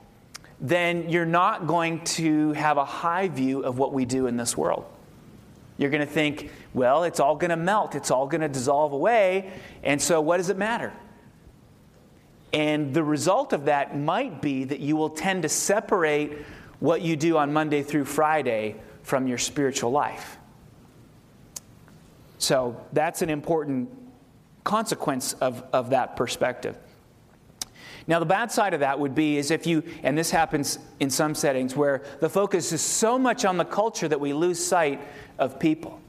then 0.61 1.09
you're 1.09 1.25
not 1.25 1.67
going 1.67 2.05
to 2.05 2.53
have 2.53 2.77
a 2.77 2.85
high 2.85 3.29
view 3.29 3.61
of 3.61 3.79
what 3.79 3.93
we 3.93 4.05
do 4.05 4.27
in 4.27 4.37
this 4.37 4.57
world. 4.57 4.85
You're 5.79 5.91
going 5.91 6.07
to 6.07 6.13
think, 6.13 6.51
well, 6.75 7.05
it's 7.05 7.21
all 7.21 7.37
going 7.37 7.51
to 7.51 7.57
melt, 7.57 7.95
it's 7.95 8.11
all 8.11 8.27
going 8.27 8.41
to 8.41 8.49
dissolve 8.49 8.93
away, 8.93 9.53
and 9.83 10.03
so 10.03 10.21
what 10.21 10.37
does 10.39 10.51
it 10.51 10.59
matter? 10.59 10.93
And 12.53 12.93
the 12.93 13.05
result 13.05 13.53
of 13.53 13.67
that 13.67 13.97
might 13.97 14.43
be 14.43 14.65
that 14.65 14.81
you 14.81 14.97
will 14.97 15.11
tend 15.11 15.43
to 15.43 15.49
separate 15.49 16.45
what 16.81 17.01
you 17.01 17.17
do 17.17 17.39
on 17.39 17.53
Monday 17.53 17.83
through 17.83 18.07
Friday 18.07 18.77
from 19.03 19.27
your 19.27 19.39
spiritual 19.39 19.91
life. 19.91 20.39
So 22.39 22.81
that's 22.93 23.23
an 23.23 23.31
important 23.31 23.91
consequence 24.65 25.35
of, 25.35 25.65
of 25.73 25.91
that 25.91 26.17
perspective. 26.17 26.77
Now, 28.07 28.21
the 28.21 28.27
bad 28.27 28.51
side 28.51 28.73
of 28.73 28.81
that 28.81 28.99
would 28.99 29.15
be 29.15 29.37
is 29.37 29.51
if 29.51 29.67
you, 29.67 29.83
and 30.03 30.17
this 30.17 30.31
happens 30.31 30.79
in 30.99 31.11
some 31.11 31.35
settings 31.35 31.77
where 31.77 32.03
the 32.21 32.29
focus 32.31 32.73
is 32.73 32.81
so 32.81 33.19
much 33.19 33.45
on 33.45 33.59
the 33.59 33.67
culture 33.67 34.09
that 34.09 34.19
we 34.19 34.33
lose 34.33 34.65
sight 34.65 35.01
of 35.39 35.61
people. 35.61 36.01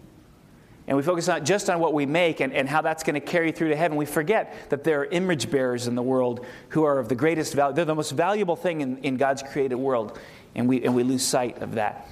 And 0.88 0.96
we 0.96 1.04
focus 1.04 1.28
not 1.28 1.44
just 1.44 1.70
on 1.70 1.80
what 1.80 1.94
we 1.94 2.06
make 2.06 2.40
and, 2.40 2.54
and 2.54 2.68
how 2.68 2.82
that's 2.82 3.04
going 3.04 3.16
to 3.16 3.20
carry 3.20 3.52
through 3.52 3.70
to 3.70 3.76
heaven. 3.76 3.98
We 3.98 4.06
forget 4.06 4.70
that 4.70 4.84
there 4.84 5.02
are 5.02 5.06
image 5.06 5.52
bearers 5.52 5.88
in 5.88 5.96
the 5.96 6.02
world 6.02 6.46
who 6.70 6.84
are 6.84 6.98
of 7.00 7.10
the 7.10 7.16
greatest 7.16 7.54
value. 7.54 7.76
They're 7.76 7.86
the 7.86 7.94
most 7.94 8.12
valuable 8.12 8.56
thing 8.56 8.82
in, 8.82 8.98
in 9.00 9.18
God's 9.18 9.44
created 9.44 9.76
world. 9.76 10.18
And 10.56 10.68
we, 10.68 10.84
and 10.84 10.96
we 10.96 11.04
lose 11.04 11.24
sight 11.24 11.62
of 11.62 11.76
that. 11.76 12.10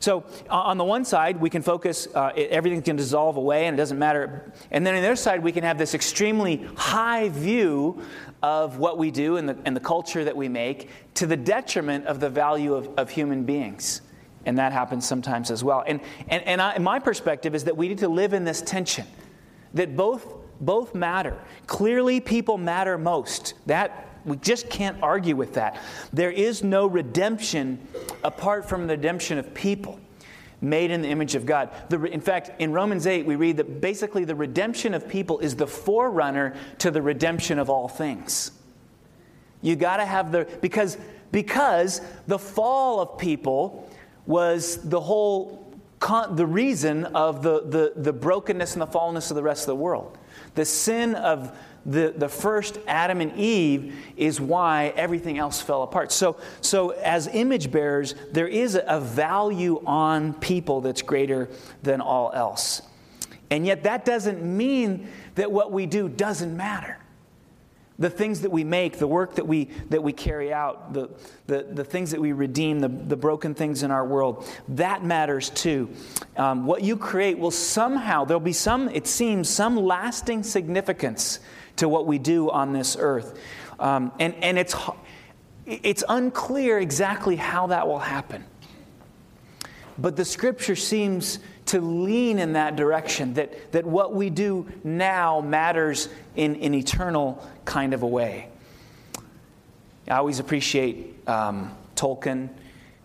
So, 0.00 0.24
on 0.48 0.78
the 0.78 0.84
one 0.84 1.04
side, 1.04 1.40
we 1.40 1.50
can 1.50 1.62
focus, 1.62 2.06
uh, 2.14 2.30
everything 2.36 2.82
can 2.82 2.96
dissolve 2.96 3.36
away 3.36 3.66
and 3.66 3.74
it 3.74 3.76
doesn't 3.76 3.98
matter. 3.98 4.52
And 4.70 4.86
then 4.86 4.94
on 4.94 5.02
the 5.02 5.08
other 5.08 5.16
side, 5.16 5.42
we 5.42 5.50
can 5.50 5.64
have 5.64 5.76
this 5.76 5.94
extremely 5.94 6.68
high 6.76 7.28
view 7.30 8.02
of 8.42 8.78
what 8.78 8.98
we 8.98 9.10
do 9.10 9.36
and 9.36 9.48
the, 9.48 9.58
and 9.64 9.74
the 9.74 9.80
culture 9.80 10.24
that 10.24 10.36
we 10.36 10.48
make 10.48 10.90
to 11.14 11.26
the 11.26 11.36
detriment 11.36 12.06
of 12.06 12.20
the 12.20 12.30
value 12.30 12.74
of, 12.74 12.88
of 12.96 13.10
human 13.10 13.44
beings. 13.44 14.02
And 14.46 14.56
that 14.58 14.72
happens 14.72 15.06
sometimes 15.06 15.50
as 15.50 15.64
well. 15.64 15.82
And, 15.86 16.00
and, 16.28 16.42
and 16.44 16.62
I, 16.62 16.78
my 16.78 17.00
perspective 17.00 17.54
is 17.54 17.64
that 17.64 17.76
we 17.76 17.88
need 17.88 17.98
to 17.98 18.08
live 18.08 18.32
in 18.32 18.44
this 18.44 18.62
tension 18.62 19.06
that 19.74 19.96
both, 19.96 20.34
both 20.60 20.94
matter. 20.94 21.36
Clearly, 21.66 22.20
people 22.20 22.56
matter 22.56 22.96
most. 22.96 23.54
That 23.66 24.07
we 24.28 24.36
just 24.36 24.68
can't 24.68 24.96
argue 25.02 25.36
with 25.36 25.54
that. 25.54 25.80
There 26.12 26.30
is 26.30 26.62
no 26.62 26.86
redemption 26.86 27.78
apart 28.22 28.68
from 28.68 28.86
the 28.86 28.94
redemption 28.94 29.38
of 29.38 29.54
people 29.54 30.00
made 30.60 30.90
in 30.90 31.02
the 31.02 31.08
image 31.08 31.34
of 31.34 31.46
God. 31.46 31.70
The, 31.88 32.02
in 32.04 32.20
fact, 32.20 32.60
in 32.60 32.72
Romans 32.72 33.06
8, 33.06 33.26
we 33.26 33.36
read 33.36 33.58
that 33.58 33.80
basically 33.80 34.24
the 34.24 34.34
redemption 34.34 34.94
of 34.94 35.08
people 35.08 35.38
is 35.38 35.56
the 35.56 35.66
forerunner 35.66 36.56
to 36.78 36.90
the 36.90 37.00
redemption 37.00 37.58
of 37.58 37.70
all 37.70 37.88
things. 37.88 38.50
You 39.62 39.76
got 39.76 39.98
to 39.98 40.04
have 40.04 40.32
the, 40.32 40.48
because, 40.60 40.98
because 41.32 42.00
the 42.26 42.38
fall 42.38 43.00
of 43.00 43.18
people 43.18 43.88
was 44.26 44.88
the 44.88 45.00
whole, 45.00 45.72
the 46.30 46.46
reason 46.46 47.04
of 47.06 47.42
the, 47.42 47.62
the, 47.62 47.92
the 47.96 48.12
brokenness 48.12 48.74
and 48.74 48.82
the 48.82 48.86
fallenness 48.86 49.30
of 49.30 49.36
the 49.36 49.42
rest 49.42 49.62
of 49.62 49.68
the 49.68 49.76
world. 49.76 50.18
The 50.54 50.64
sin 50.64 51.14
of 51.14 51.56
the, 51.86 52.12
the 52.16 52.28
first 52.28 52.78
Adam 52.86 53.20
and 53.20 53.34
Eve 53.36 53.94
is 54.16 54.40
why 54.40 54.92
everything 54.96 55.38
else 55.38 55.60
fell 55.60 55.82
apart. 55.82 56.12
So, 56.12 56.36
so 56.60 56.90
as 56.90 57.28
image 57.28 57.70
bearers, 57.70 58.14
there 58.32 58.48
is 58.48 58.78
a 58.86 59.00
value 59.00 59.82
on 59.86 60.34
people 60.34 60.80
that's 60.80 61.02
greater 61.02 61.48
than 61.82 62.00
all 62.00 62.30
else. 62.34 62.82
And 63.50 63.64
yet, 63.64 63.84
that 63.84 64.04
doesn't 64.04 64.42
mean 64.44 65.08
that 65.36 65.50
what 65.50 65.72
we 65.72 65.86
do 65.86 66.08
doesn't 66.08 66.54
matter. 66.54 66.97
The 67.98 68.10
things 68.10 68.42
that 68.42 68.50
we 68.50 68.62
make, 68.62 68.98
the 68.98 69.08
work 69.08 69.34
that 69.34 69.46
we, 69.46 69.64
that 69.90 70.02
we 70.02 70.12
carry 70.12 70.52
out, 70.52 70.92
the, 70.92 71.10
the, 71.46 71.66
the 71.70 71.84
things 71.84 72.12
that 72.12 72.20
we 72.20 72.32
redeem, 72.32 72.78
the, 72.78 72.88
the 72.88 73.16
broken 73.16 73.54
things 73.54 73.82
in 73.82 73.90
our 73.90 74.06
world, 74.06 74.46
that 74.68 75.04
matters 75.04 75.50
too. 75.50 75.90
Um, 76.36 76.64
what 76.64 76.82
you 76.82 76.96
create 76.96 77.38
will 77.38 77.50
somehow, 77.50 78.24
there'll 78.24 78.40
be 78.40 78.52
some, 78.52 78.88
it 78.90 79.08
seems, 79.08 79.48
some 79.48 79.76
lasting 79.76 80.44
significance 80.44 81.40
to 81.76 81.88
what 81.88 82.06
we 82.06 82.18
do 82.18 82.50
on 82.50 82.72
this 82.72 82.96
earth. 82.98 83.38
Um, 83.80 84.12
and 84.18 84.34
and 84.42 84.58
it's, 84.58 84.74
it's 85.66 86.04
unclear 86.08 86.78
exactly 86.78 87.36
how 87.36 87.68
that 87.68 87.86
will 87.86 87.98
happen. 87.98 88.44
But 89.98 90.14
the 90.14 90.24
scripture 90.24 90.76
seems 90.76 91.40
to 91.68 91.80
lean 91.80 92.38
in 92.38 92.54
that 92.54 92.76
direction, 92.76 93.34
that, 93.34 93.72
that 93.72 93.84
what 93.84 94.14
we 94.14 94.30
do 94.30 94.66
now 94.84 95.40
matters 95.40 96.08
in 96.36 96.56
an 96.56 96.74
eternal 96.74 97.46
kind 97.64 97.94
of 97.94 98.02
a 98.02 98.06
way. 98.06 98.48
I 100.08 100.16
always 100.16 100.38
appreciate 100.38 101.28
um, 101.28 101.76
Tolkien 101.94 102.48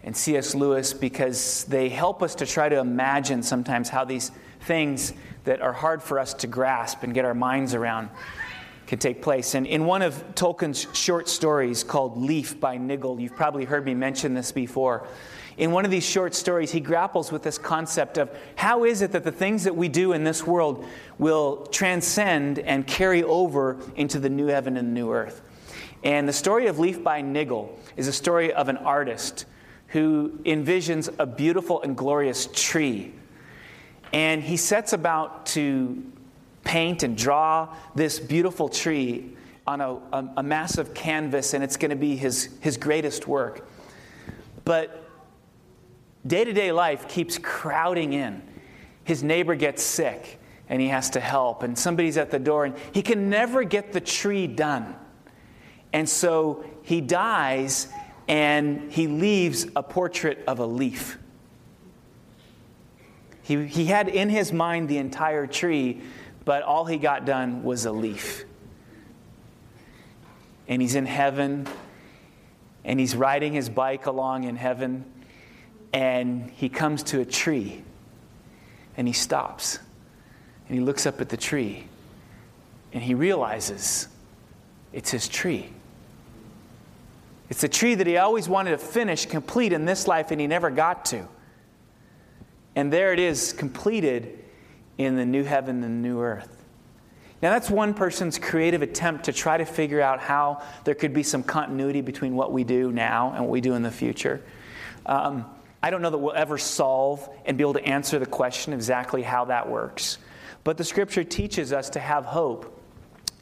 and 0.04 0.16
C.S. 0.16 0.56
Lewis 0.56 0.94
because 0.94 1.66
they 1.66 1.90
help 1.90 2.24
us 2.24 2.36
to 2.36 2.46
try 2.46 2.70
to 2.70 2.80
imagine 2.80 3.44
sometimes 3.44 3.90
how 3.90 4.06
these 4.06 4.32
things 4.62 5.14
that 5.44 5.62
are 5.62 5.74
hard 5.74 6.02
for 6.02 6.18
us 6.18 6.34
to 6.36 6.48
grasp 6.48 7.04
and 7.04 7.14
get 7.14 7.26
our 7.26 7.34
minds 7.34 7.74
around 7.74 8.10
can 8.88 9.00
take 9.00 9.22
place. 9.22 9.56
And 9.56 9.66
in 9.66 9.86
one 9.86 10.02
of 10.02 10.36
Tolkien's 10.36 10.88
short 10.94 11.28
stories 11.28 11.84
called 11.84 12.18
Leaf 12.22 12.60
by 12.60 12.78
Niggle, 12.78 13.20
you've 13.20 13.36
probably 13.36 13.66
heard 13.66 13.86
me 13.86 13.94
mention 13.94 14.34
this 14.34 14.52
before. 14.52 15.08
In 15.58 15.72
one 15.72 15.86
of 15.86 15.92
these 15.92 16.06
short 16.06 16.34
stories, 16.34 16.72
he 16.72 16.80
grapples 16.80 17.32
with 17.32 17.44
this 17.44 17.58
concept 17.58 18.18
of 18.18 18.36
how 18.56 18.86
is 18.86 19.02
it 19.02 19.12
that 19.12 19.24
the 19.24 19.32
things 19.32 19.64
that 19.66 19.76
we 19.76 19.88
do 19.88 20.14
in 20.14 20.24
this 20.24 20.46
world 20.48 20.86
will 21.20 21.68
transcend 21.68 22.60
and 22.60 22.88
carry 22.88 23.24
over 23.24 23.78
into 23.96 24.20
the 24.20 24.30
new 24.30 24.48
heaven 24.48 24.78
and 24.78 24.90
the 24.90 24.94
new 24.94 25.12
earth. 25.12 25.42
And 26.04 26.28
the 26.28 26.34
story 26.34 26.68
of 26.68 26.80
Leaf 26.80 27.04
by 27.04 27.22
Niggle 27.22 27.78
is 27.96 28.08
a 28.08 28.14
story 28.14 28.52
of 28.52 28.68
an 28.68 28.78
artist 28.78 29.46
who 29.88 30.40
envisions 30.44 31.14
a 31.20 31.26
beautiful 31.26 31.82
and 31.84 31.96
glorious 31.96 32.50
tree. 32.52 33.14
And 34.12 34.42
he 34.42 34.58
sets 34.58 34.94
about 34.94 35.46
to 35.48 36.04
paint 36.64 37.04
and 37.04 37.16
draw 37.16 37.76
this 37.94 38.20
beautiful 38.20 38.70
tree 38.70 39.36
on 39.66 39.82
a, 39.82 39.94
a, 39.94 40.30
a 40.38 40.44
massive 40.44 40.94
canvas, 40.94 41.54
and 41.54 41.64
it's 41.64 41.78
going 41.78 41.92
to 41.92 41.96
be 41.96 42.16
his, 42.16 42.50
his 42.60 42.76
greatest 42.76 43.28
work. 43.28 43.68
But 44.66 45.03
Day 46.26 46.46
to 46.46 46.54
day 46.54 46.72
life 46.72 47.08
keeps 47.08 47.38
crowding 47.38 48.14
in. 48.14 48.42
His 49.04 49.24
neighbor 49.24 49.56
gets 49.56 49.84
sick 49.84 50.40
and 50.70 50.82
he 50.82 50.88
has 50.88 51.10
to 51.12 51.20
help, 51.20 51.62
and 51.62 51.78
somebody's 51.78 52.18
at 52.18 52.32
the 52.32 52.40
door, 52.40 52.66
and 52.66 52.76
he 52.94 53.02
can 53.02 53.30
never 53.30 53.64
get 53.64 53.92
the 53.92 54.00
tree 54.00 54.48
done. 54.48 54.96
And 55.92 56.08
so 56.08 56.64
he 56.82 57.02
dies 57.02 57.90
and 58.28 58.92
he 58.92 59.08
leaves 59.08 59.68
a 59.76 59.84
portrait 59.84 60.44
of 60.48 60.60
a 60.60 60.66
leaf. 60.66 61.20
He, 63.42 63.66
he 63.66 63.86
had 63.86 64.08
in 64.08 64.30
his 64.30 64.54
mind 64.54 64.88
the 64.88 64.98
entire 64.98 65.46
tree, 65.46 66.02
but 66.46 66.64
all 66.64 66.86
he 66.86 66.98
got 66.98 67.26
done 67.26 67.64
was 67.64 67.86
a 67.86 67.92
leaf. 67.92 68.46
And 70.70 70.82
he's 70.82 70.96
in 70.96 71.06
heaven, 71.06 71.68
and 72.86 73.00
he's 73.00 73.16
riding 73.16 73.52
his 73.52 73.70
bike 73.70 74.06
along 74.06 74.46
in 74.46 74.56
heaven, 74.56 75.04
and 75.94 76.50
he 76.50 76.68
comes 76.68 77.04
to 77.04 77.22
a 77.22 77.26
tree 77.26 77.84
and 78.98 79.08
he 79.08 79.14
stops 79.14 79.80
and 80.68 80.78
he 80.78 80.84
looks 80.84 81.06
up 81.06 81.22
at 81.22 81.30
the 81.30 81.38
tree 81.38 81.88
and 82.92 83.04
he 83.04 83.14
realizes 83.14 84.08
it's 84.92 85.12
his 85.12 85.28
tree. 85.28 85.70
It's 87.50 87.64
a 87.64 87.68
tree 87.68 87.96
that 87.96 88.08
he 88.08 88.18
always 88.18 88.50
wanted 88.50 88.72
to 88.72 88.78
finish 88.78 89.26
complete 89.26 89.74
in 89.74 89.86
this 89.86 90.08
life 90.08 90.32
and 90.32 90.42
he 90.42 90.48
never 90.48 90.72
got 90.72 91.06
to. 91.06 91.28
And 92.76 92.92
there 92.92 93.14
it 93.14 93.20
is, 93.20 93.54
completed 93.54 94.40
in 94.98 95.16
the 95.16 95.26
new 95.26 95.44
heaven 95.44 95.84
and 95.84 96.04
the 96.04 96.10
new 96.10 96.20
earth. 96.20 96.64
Now, 97.42 97.52
that's 97.52 97.70
one 97.70 97.94
person's 97.94 98.40
creative 98.40 98.82
attempt 98.82 99.26
to 99.26 99.34
try 99.34 99.58
to 99.58 99.66
figure 99.66 100.02
out 100.02 100.22
how 100.22 100.64
there 100.86 100.96
could 100.96 101.14
be 101.14 101.24
some 101.24 101.44
continuity 101.44 102.00
between 102.00 102.36
what 102.36 102.54
we 102.54 102.64
do 102.64 102.92
now 102.92 103.34
and 103.36 103.44
what 103.44 103.50
we 103.52 103.60
do 103.60 103.74
in 103.74 103.84
the 103.84 103.92
future. 103.92 104.42
Um, 105.06 105.46
I 105.84 105.90
don't 105.90 106.02
know 106.02 106.10
that 106.10 106.18
we'll 106.18 106.34
ever 106.34 106.58
solve 106.58 107.30
and 107.46 107.58
be 107.58 107.64
able 107.64 107.74
to 107.74 107.84
answer 107.86 108.18
the 108.18 108.26
question 108.26 108.72
exactly 108.72 109.22
how 109.22 109.46
that 109.46 109.70
works. 109.70 110.18
But 110.64 110.78
the 110.78 110.86
scripture 110.86 111.26
teaches 111.26 111.74
us 111.74 111.90
to 111.92 112.00
have 112.00 112.24
hope, 112.24 112.82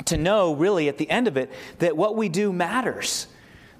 to 0.06 0.17
know 0.17 0.56
really 0.56 0.89
at 0.89 0.97
the 0.97 1.08
end 1.08 1.27
of 1.27 1.38
it 1.38 1.51
that 1.77 1.95
what 1.95 2.15
we 2.15 2.30
do 2.30 2.51
matters. 2.51 3.27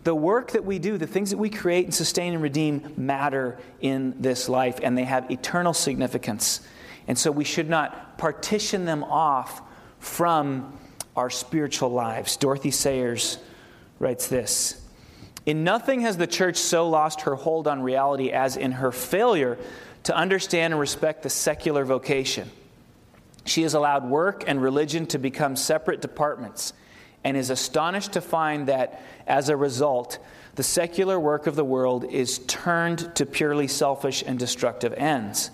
The 0.04 0.14
work 0.14 0.52
that 0.52 0.64
we 0.64 0.78
do, 0.78 1.00
the 1.00 1.08
things 1.08 1.32
that 1.32 1.38
we 1.38 1.50
create 1.50 1.86
and 1.86 1.94
sustain 1.94 2.34
and 2.34 2.42
redeem 2.42 2.94
matter 2.98 3.58
in 3.82 4.16
this 4.20 4.48
life, 4.48 4.80
and 4.82 4.96
they 4.96 5.06
have 5.06 5.30
eternal 5.32 5.74
significance. 5.74 6.62
And 7.08 7.18
so 7.18 7.32
we 7.32 7.44
should 7.44 7.70
not 7.70 8.20
partition 8.20 8.86
them 8.86 9.04
off 9.04 9.62
from 10.00 10.78
our 11.16 11.30
spiritual 11.30 11.90
lives. 11.90 12.38
Dorothy 12.38 12.72
Sayers 12.72 13.38
writes 14.00 14.28
this 14.28 14.81
in 15.52 15.66
nothing 15.66 16.00
has 16.00 16.16
the 16.16 16.28
church 16.28 16.56
so 16.56 16.88
lost 16.88 17.22
her 17.22 17.36
hold 17.36 17.68
on 17.68 17.82
reality 17.82 18.32
as 18.32 18.56
in 18.56 18.72
her 18.72 18.90
failure 18.90 19.58
to 20.04 20.16
understand 20.16 20.72
and 20.72 20.80
respect 20.80 21.24
the 21.24 21.30
secular 21.30 21.84
vocation. 21.84 22.50
She 23.44 23.64
has 23.64 23.74
allowed 23.74 24.06
work 24.06 24.46
and 24.48 24.62
religion 24.62 25.08
to 25.08 25.18
become 25.18 25.58
separate 25.58 26.00
departments 26.00 26.72
and 27.26 27.36
is 27.36 27.50
astonished 27.50 28.14
to 28.14 28.22
find 28.22 28.70
that, 28.70 29.04
as 29.28 29.50
a 29.50 29.58
result, 29.58 30.20
the 30.56 30.64
secular 30.64 31.20
work 31.20 31.48
of 31.48 31.58
the 31.58 31.66
world 31.66 32.06
is 32.06 32.40
turned 32.48 33.14
to 33.16 33.26
purely 33.26 33.68
selfish 33.68 34.24
and 34.26 34.40
destructive 34.40 34.94
ends. 34.94 35.52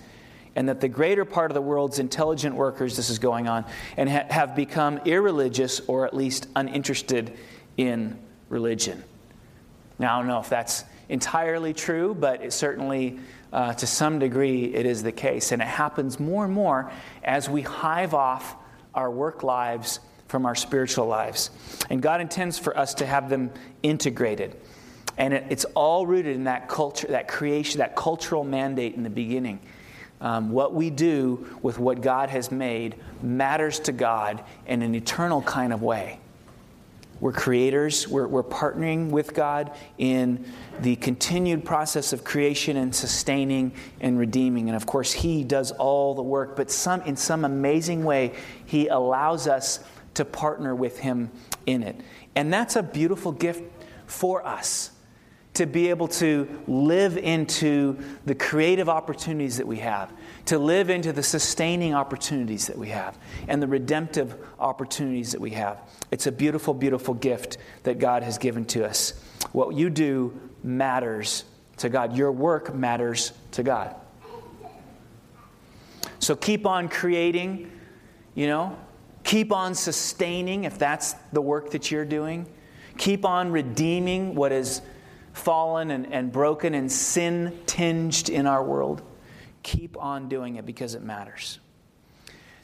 And 0.55 0.69
that 0.69 0.79
the 0.79 0.89
greater 0.89 1.25
part 1.25 1.49
of 1.49 1.55
the 1.55 1.61
world's 1.61 1.97
intelligent 1.97 2.53
workers, 2.53 2.97
this 2.97 3.09
is 3.09 3.17
going 3.17 3.47
on, 3.47 3.65
and 3.97 4.07
ha- 4.07 4.27
have 4.29 4.55
become 4.55 4.99
irreligious 5.05 5.79
or 5.87 6.05
at 6.05 6.15
least 6.15 6.47
uninterested 6.55 7.35
in 7.77 8.19
religion. 8.47 9.03
Now, 9.99 10.15
I 10.15 10.19
don't 10.19 10.27
know 10.27 10.39
if 10.39 10.49
that's 10.49 10.83
entirely 11.09 11.73
true, 11.73 12.13
but 12.13 12.43
it 12.43 12.53
certainly, 12.53 13.19
uh, 13.51 13.73
to 13.73 13.87
some 13.87 14.19
degree, 14.19 14.73
it 14.73 14.85
is 14.85 15.03
the 15.03 15.11
case. 15.11 15.51
And 15.51 15.61
it 15.61 15.67
happens 15.67 16.19
more 16.19 16.45
and 16.45 16.53
more 16.53 16.91
as 17.23 17.49
we 17.49 17.61
hive 17.61 18.13
off 18.13 18.55
our 18.93 19.09
work 19.09 19.43
lives 19.43 19.99
from 20.27 20.45
our 20.45 20.55
spiritual 20.55 21.07
lives. 21.07 21.49
And 21.89 22.01
God 22.01 22.21
intends 22.21 22.59
for 22.59 22.77
us 22.77 22.93
to 22.95 23.05
have 23.05 23.29
them 23.29 23.51
integrated. 23.81 24.57
And 25.17 25.33
it, 25.33 25.45
it's 25.49 25.65
all 25.73 26.05
rooted 26.05 26.35
in 26.35 26.43
that 26.43 26.67
culture, 26.67 27.07
that 27.07 27.27
creation, 27.27 27.79
that 27.79 27.95
cultural 27.95 28.43
mandate 28.43 28.95
in 28.95 29.03
the 29.03 29.09
beginning. 29.09 29.59
Um, 30.19 30.51
what 30.51 30.73
we 30.73 30.89
do 30.89 31.47
with 31.61 31.77
what 31.79 32.01
God 32.01 32.29
has 32.29 32.51
made 32.51 32.95
matters 33.21 33.79
to 33.81 33.91
God 33.91 34.43
in 34.65 34.81
an 34.81 34.95
eternal 34.95 35.41
kind 35.43 35.71
of 35.71 35.81
way. 35.81 36.19
We're 37.19 37.31
creators. 37.31 38.07
We're, 38.07 38.27
we're, 38.27 38.43
partnering 38.43 39.09
with 39.09 39.33
God 39.33 39.71
in 39.97 40.45
the 40.81 40.95
continued 40.97 41.65
process 41.65 42.13
of 42.13 42.23
creation 42.23 42.77
and 42.77 42.93
sustaining 42.93 43.73
and 43.99 44.19
redeeming. 44.19 44.69
And 44.69 44.75
of 44.75 44.85
course, 44.85 45.11
He 45.11 45.43
does 45.43 45.71
all 45.71 46.13
the 46.13 46.21
work, 46.21 46.55
but 46.55 46.69
some, 46.69 47.01
in 47.01 47.15
some 47.15 47.43
amazing 47.43 48.03
way, 48.03 48.33
He 48.65 48.87
allows 48.87 49.47
us 49.47 49.79
to 50.13 50.25
partner 50.25 50.75
with 50.75 50.99
Him 50.99 51.31
in 51.65 51.83
it. 51.83 51.99
And 52.35 52.53
that's 52.53 52.75
a 52.75 52.83
beautiful 52.83 53.31
gift 53.31 53.63
for 54.05 54.45
us 54.45 54.91
to 55.57 55.65
be 55.65 55.89
able 55.89 56.07
to 56.07 56.47
live 56.67 57.17
into 57.17 57.97
the 58.25 58.35
creative 58.35 58.87
opportunities 58.87 59.57
that 59.57 59.65
we 59.65 59.77
have, 59.77 60.13
to 60.47 60.57
live 60.57 60.89
into 60.89 61.13
the 61.13 61.23
sustaining 61.23 61.93
opportunities 61.93 62.67
that 62.67 62.77
we 62.77 62.89
have, 62.89 63.17
and 63.47 63.61
the 63.61 63.67
redemptive 63.67 64.35
opportunities 64.59 65.31
that 65.31 65.41
we 65.41 65.51
have. 65.51 65.79
It's 66.11 66.27
a 66.27 66.31
beautiful, 66.31 66.73
beautiful 66.73 67.13
gift 67.13 67.57
that 67.83 67.99
God 67.99 68.23
has 68.23 68.37
given 68.37 68.65
to 68.65 68.85
us. 68.85 69.13
What 69.51 69.75
you 69.75 69.89
do 69.89 70.37
matters 70.63 71.43
to 71.77 71.89
God, 71.89 72.17
your 72.17 72.31
work 72.31 72.73
matters 72.73 73.33
to 73.51 73.63
God. 73.63 73.95
So 76.19 76.35
keep 76.35 76.65
on 76.65 76.89
creating, 76.89 77.71
you 78.33 78.47
know, 78.47 78.77
keep 79.23 79.51
on 79.51 79.75
sustaining 79.75 80.63
if 80.63 80.77
that's 80.79 81.13
the 81.31 81.41
work 81.41 81.71
that 81.71 81.91
you're 81.91 82.05
doing. 82.05 82.47
Keep 82.97 83.25
on 83.25 83.51
redeeming 83.51 84.33
what 84.33 84.51
is 84.51 84.81
fallen 85.33 85.91
and, 85.91 86.11
and 86.11 86.31
broken 86.31 86.73
and 86.73 86.91
sin 86.91 87.59
tinged 87.67 88.29
in 88.29 88.47
our 88.47 88.63
world, 88.63 89.03
keep 89.67 89.97
on 89.97 90.29
doing 90.29 90.55
it 90.55 90.65
because 90.65 90.95
it 90.95 91.03
matters. 91.03 91.59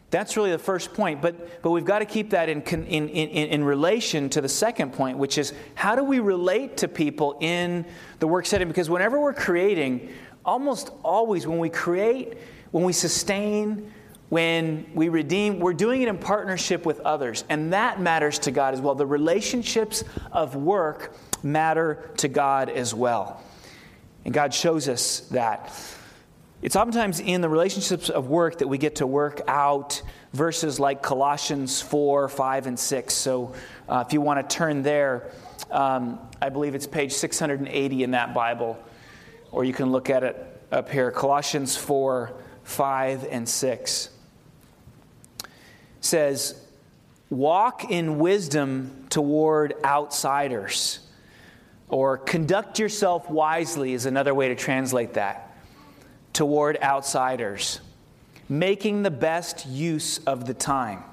That's 0.10 0.38
really 0.38 0.52
the 0.52 0.60
first 0.60 0.94
point, 0.94 1.22
but, 1.22 1.62
but 1.62 1.72
we've 1.72 1.84
got 1.84 2.00
to 2.00 2.06
keep 2.06 2.30
that 2.30 2.48
in, 2.48 2.62
in, 2.62 3.10
in, 3.10 3.30
in 3.30 3.64
relation 3.64 4.30
to 4.30 4.42
the 4.42 4.48
second 4.48 4.94
point, 4.94 5.18
which 5.18 5.38
is 5.38 5.54
how 5.76 5.96
do 5.96 6.04
we 6.04 6.20
relate 6.20 6.78
to 6.78 6.88
people 6.88 7.36
in 7.42 7.86
the 8.20 8.28
work 8.28 8.46
setting? 8.46 8.68
Because 8.68 8.90
whenever 8.90 9.20
we're 9.20 9.34
creating, 9.34 10.14
almost 10.46 10.92
always 11.04 11.46
when 11.46 11.60
we 11.60 11.70
create, 11.70 12.38
when 12.72 12.84
we 12.86 12.94
sustain, 12.94 13.92
when 14.30 14.86
we 14.94 15.10
redeem, 15.10 15.60
we're 15.60 15.74
doing 15.74 16.04
it 16.04 16.08
in 16.08 16.18
partnership 16.18 16.86
with 16.86 17.00
others, 17.02 17.44
and 17.50 17.74
that 17.74 18.00
matters 18.00 18.40
to 18.40 18.52
God 18.52 18.74
as 18.74 18.80
well. 18.82 18.96
The 18.96 19.06
relationships 19.06 20.04
of 20.32 20.56
work 20.56 21.16
matter 21.44 22.12
to 22.18 22.28
God 22.30 22.70
as 22.70 22.94
well. 22.94 23.44
And 24.26 24.34
God 24.34 24.54
shows 24.54 24.88
us 24.88 25.22
that. 25.32 25.74
It's 26.64 26.78
oftentimes 26.78 27.20
in 27.20 27.42
the 27.42 27.50
relationships 27.50 28.10
of 28.10 28.30
work 28.30 28.60
that 28.60 28.70
we 28.70 28.78
get 28.78 28.96
to 28.96 29.06
work 29.06 29.42
out 29.50 30.02
verses 30.32 30.80
like 30.80 31.04
Colossians 31.04 31.82
4, 31.82 32.30
5, 32.30 32.68
and 32.68 32.80
6. 32.80 33.14
So 33.14 33.54
uh, 33.90 34.06
if 34.08 34.14
you 34.14 34.22
want 34.22 34.50
to 34.50 34.56
turn 34.56 34.82
there, 34.82 35.30
um, 35.72 36.22
I 36.42 36.48
believe 36.48 36.74
it's 36.74 36.88
page 36.88 37.12
680 37.12 38.04
in 38.04 38.12
that 38.12 38.34
Bible, 38.34 38.82
or 39.52 39.66
you 39.66 39.74
can 39.74 39.92
look 39.92 40.10
at 40.10 40.24
it 40.24 40.38
up 40.72 40.90
here 40.90 41.12
Colossians 41.12 41.76
4, 41.76 42.32
5, 42.64 43.28
and 43.30 43.48
6. 43.48 44.10
Says, 46.00 46.66
Walk 47.30 47.92
in 47.92 48.20
wisdom 48.20 49.06
toward 49.10 49.74
outsiders, 49.84 51.02
or 51.90 52.18
conduct 52.18 52.80
yourself 52.80 53.30
wisely 53.30 53.92
is 53.92 54.06
another 54.06 54.34
way 54.34 54.48
to 54.48 54.56
translate 54.56 55.16
that. 55.16 55.50
Toward 56.34 56.78
outsiders, 56.82 57.80
making 58.50 59.04
the 59.04 59.12
best 59.12 59.66
use 59.68 60.18
of 60.26 60.46
the 60.46 60.54
time. 60.54 61.04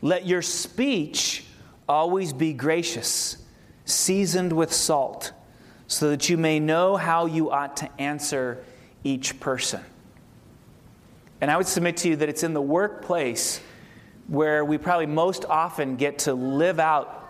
Let 0.00 0.26
your 0.26 0.42
speech 0.42 1.44
always 1.88 2.32
be 2.32 2.52
gracious, 2.52 3.36
seasoned 3.84 4.52
with 4.52 4.72
salt, 4.72 5.32
so 5.88 6.10
that 6.10 6.28
you 6.28 6.36
may 6.36 6.60
know 6.60 6.96
how 6.96 7.26
you 7.26 7.50
ought 7.50 7.76
to 7.78 7.90
answer 8.00 8.64
each 9.04 9.38
person. 9.40 9.80
And 11.40 11.50
I 11.50 11.56
would 11.56 11.66
submit 11.66 11.98
to 11.98 12.08
you 12.08 12.16
that 12.16 12.28
it's 12.28 12.42
in 12.42 12.54
the 12.54 12.62
workplace 12.62 13.60
where 14.26 14.64
we 14.64 14.78
probably 14.78 15.06
most 15.06 15.44
often 15.44 15.96
get 15.96 16.20
to 16.20 16.34
live 16.34 16.80
out 16.80 17.24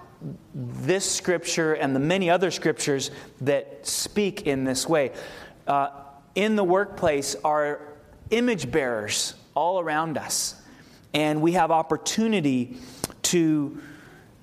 this 0.55 1.11
scripture 1.11 1.75
and 1.75 1.95
the 1.95 2.01
many 2.01 2.31
other 2.31 2.51
scriptures 2.51 3.11
that 3.43 3.87
speak 3.87 4.47
in 4.47 4.65
this 4.65 4.89
way. 4.89 5.13
Uh, 5.67 5.91
in 6.37 6.55
the 6.55 6.63
workplace 6.63 7.35
are 7.43 7.81
image 8.31 8.71
bearers 8.71 9.35
all 9.55 9.81
around 9.81 10.19
us, 10.19 10.55
and 11.13 11.41
we 11.43 11.53
have 11.53 11.73
opportunity 11.73 12.77
to 13.23 13.81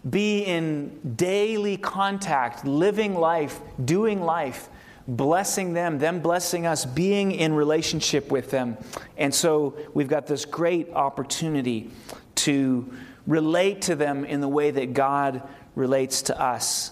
be 0.10 0.42
in 0.42 1.16
daily 1.16 1.78
contact, 1.78 2.66
living 2.66 3.16
life, 3.16 3.62
doing 3.86 4.22
life, 4.22 4.68
blessing 5.08 5.74
them, 5.74 6.00
them 6.00 6.20
blessing 6.20 6.66
us, 6.66 6.84
being 6.84 7.32
in 7.32 7.54
relationship 7.54 8.32
with 8.32 8.50
them. 8.52 8.78
And 9.18 9.34
so 9.34 9.78
we've 9.94 10.08
got 10.08 10.28
this 10.28 10.46
great 10.46 10.90
opportunity 10.92 11.92
to 12.36 12.92
relate 13.28 13.84
to 13.84 13.96
them 13.96 14.26
in 14.26 14.42
the 14.42 14.48
way 14.48 14.72
that 14.72 14.94
God 14.94 15.44
relates 15.76 16.24
to 16.24 16.42
us 16.42 16.92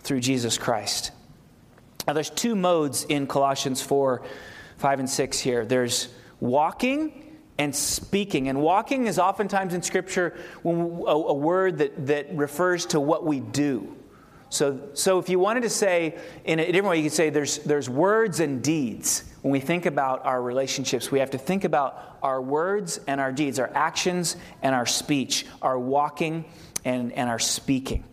through 0.00 0.20
Jesus 0.20 0.58
Christ. 0.58 1.12
Now, 2.08 2.14
there's 2.14 2.30
two 2.30 2.56
modes 2.56 3.04
in 3.04 3.26
Colossians 3.26 3.82
4, 3.82 4.22
5, 4.78 5.00
and 5.00 5.10
6 5.10 5.38
here 5.40 5.66
there's 5.66 6.08
walking 6.40 7.36
and 7.58 7.76
speaking. 7.76 8.48
And 8.48 8.62
walking 8.62 9.06
is 9.06 9.18
oftentimes 9.18 9.74
in 9.74 9.82
Scripture 9.82 10.34
a, 10.64 10.68
a 10.70 11.34
word 11.34 11.76
that, 11.78 12.06
that 12.06 12.34
refers 12.34 12.86
to 12.86 13.00
what 13.00 13.26
we 13.26 13.40
do. 13.40 13.94
So, 14.48 14.88
so 14.94 15.18
if 15.18 15.28
you 15.28 15.38
wanted 15.38 15.64
to 15.64 15.68
say 15.68 16.16
in 16.46 16.58
a 16.60 16.64
different 16.64 16.88
way, 16.88 16.96
you 16.96 17.02
could 17.02 17.12
say 17.12 17.28
there's, 17.28 17.58
there's 17.58 17.90
words 17.90 18.40
and 18.40 18.62
deeds. 18.62 19.24
When 19.42 19.52
we 19.52 19.60
think 19.60 19.84
about 19.84 20.24
our 20.24 20.40
relationships, 20.40 21.10
we 21.10 21.18
have 21.18 21.32
to 21.32 21.38
think 21.38 21.64
about 21.64 22.18
our 22.22 22.40
words 22.40 22.98
and 23.06 23.20
our 23.20 23.32
deeds, 23.32 23.58
our 23.58 23.70
actions 23.74 24.36
and 24.62 24.74
our 24.74 24.86
speech, 24.86 25.44
our 25.60 25.78
walking 25.78 26.46
and, 26.86 27.12
and 27.12 27.28
our 27.28 27.38
speaking. 27.38 28.04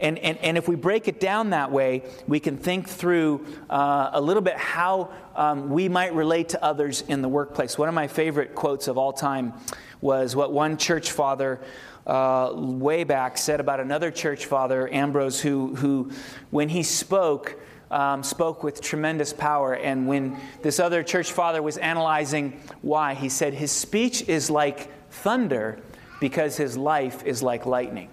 And, 0.00 0.18
and, 0.18 0.38
and 0.38 0.56
if 0.56 0.66
we 0.66 0.76
break 0.76 1.08
it 1.08 1.20
down 1.20 1.50
that 1.50 1.70
way, 1.70 2.02
we 2.26 2.40
can 2.40 2.56
think 2.56 2.88
through 2.88 3.46
uh, 3.68 4.10
a 4.12 4.20
little 4.20 4.42
bit 4.42 4.56
how 4.56 5.10
um, 5.36 5.68
we 5.70 5.88
might 5.88 6.14
relate 6.14 6.50
to 6.50 6.64
others 6.64 7.02
in 7.02 7.20
the 7.22 7.28
workplace. 7.28 7.76
One 7.76 7.88
of 7.88 7.94
my 7.94 8.08
favorite 8.08 8.54
quotes 8.54 8.88
of 8.88 8.96
all 8.96 9.12
time 9.12 9.52
was 10.00 10.34
what 10.34 10.52
one 10.52 10.78
church 10.78 11.12
father 11.12 11.60
uh, 12.06 12.52
way 12.54 13.04
back 13.04 13.36
said 13.36 13.60
about 13.60 13.78
another 13.78 14.10
church 14.10 14.46
father, 14.46 14.92
Ambrose, 14.92 15.40
who, 15.40 15.74
who 15.74 16.10
when 16.50 16.70
he 16.70 16.82
spoke, 16.82 17.60
um, 17.90 18.22
spoke 18.22 18.62
with 18.62 18.80
tremendous 18.80 19.32
power. 19.32 19.74
And 19.74 20.06
when 20.06 20.38
this 20.62 20.80
other 20.80 21.02
church 21.02 21.32
father 21.32 21.62
was 21.62 21.76
analyzing 21.76 22.58
why, 22.80 23.14
he 23.14 23.28
said, 23.28 23.52
His 23.52 23.70
speech 23.70 24.28
is 24.28 24.48
like 24.48 24.90
thunder 25.10 25.78
because 26.20 26.56
his 26.56 26.76
life 26.76 27.24
is 27.24 27.42
like 27.42 27.66
lightning. 27.66 28.08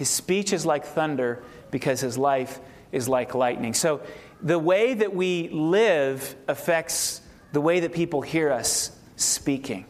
His 0.00 0.08
speech 0.08 0.54
is 0.54 0.64
like 0.64 0.86
thunder 0.86 1.42
because 1.70 2.00
his 2.00 2.16
life 2.16 2.58
is 2.90 3.06
like 3.06 3.34
lightning. 3.34 3.74
So 3.74 4.00
the 4.40 4.58
way 4.58 4.94
that 4.94 5.14
we 5.14 5.50
live 5.50 6.36
affects 6.48 7.20
the 7.52 7.60
way 7.60 7.80
that 7.80 7.92
people 7.92 8.22
hear 8.22 8.50
us 8.50 8.96
speaking. 9.16 9.84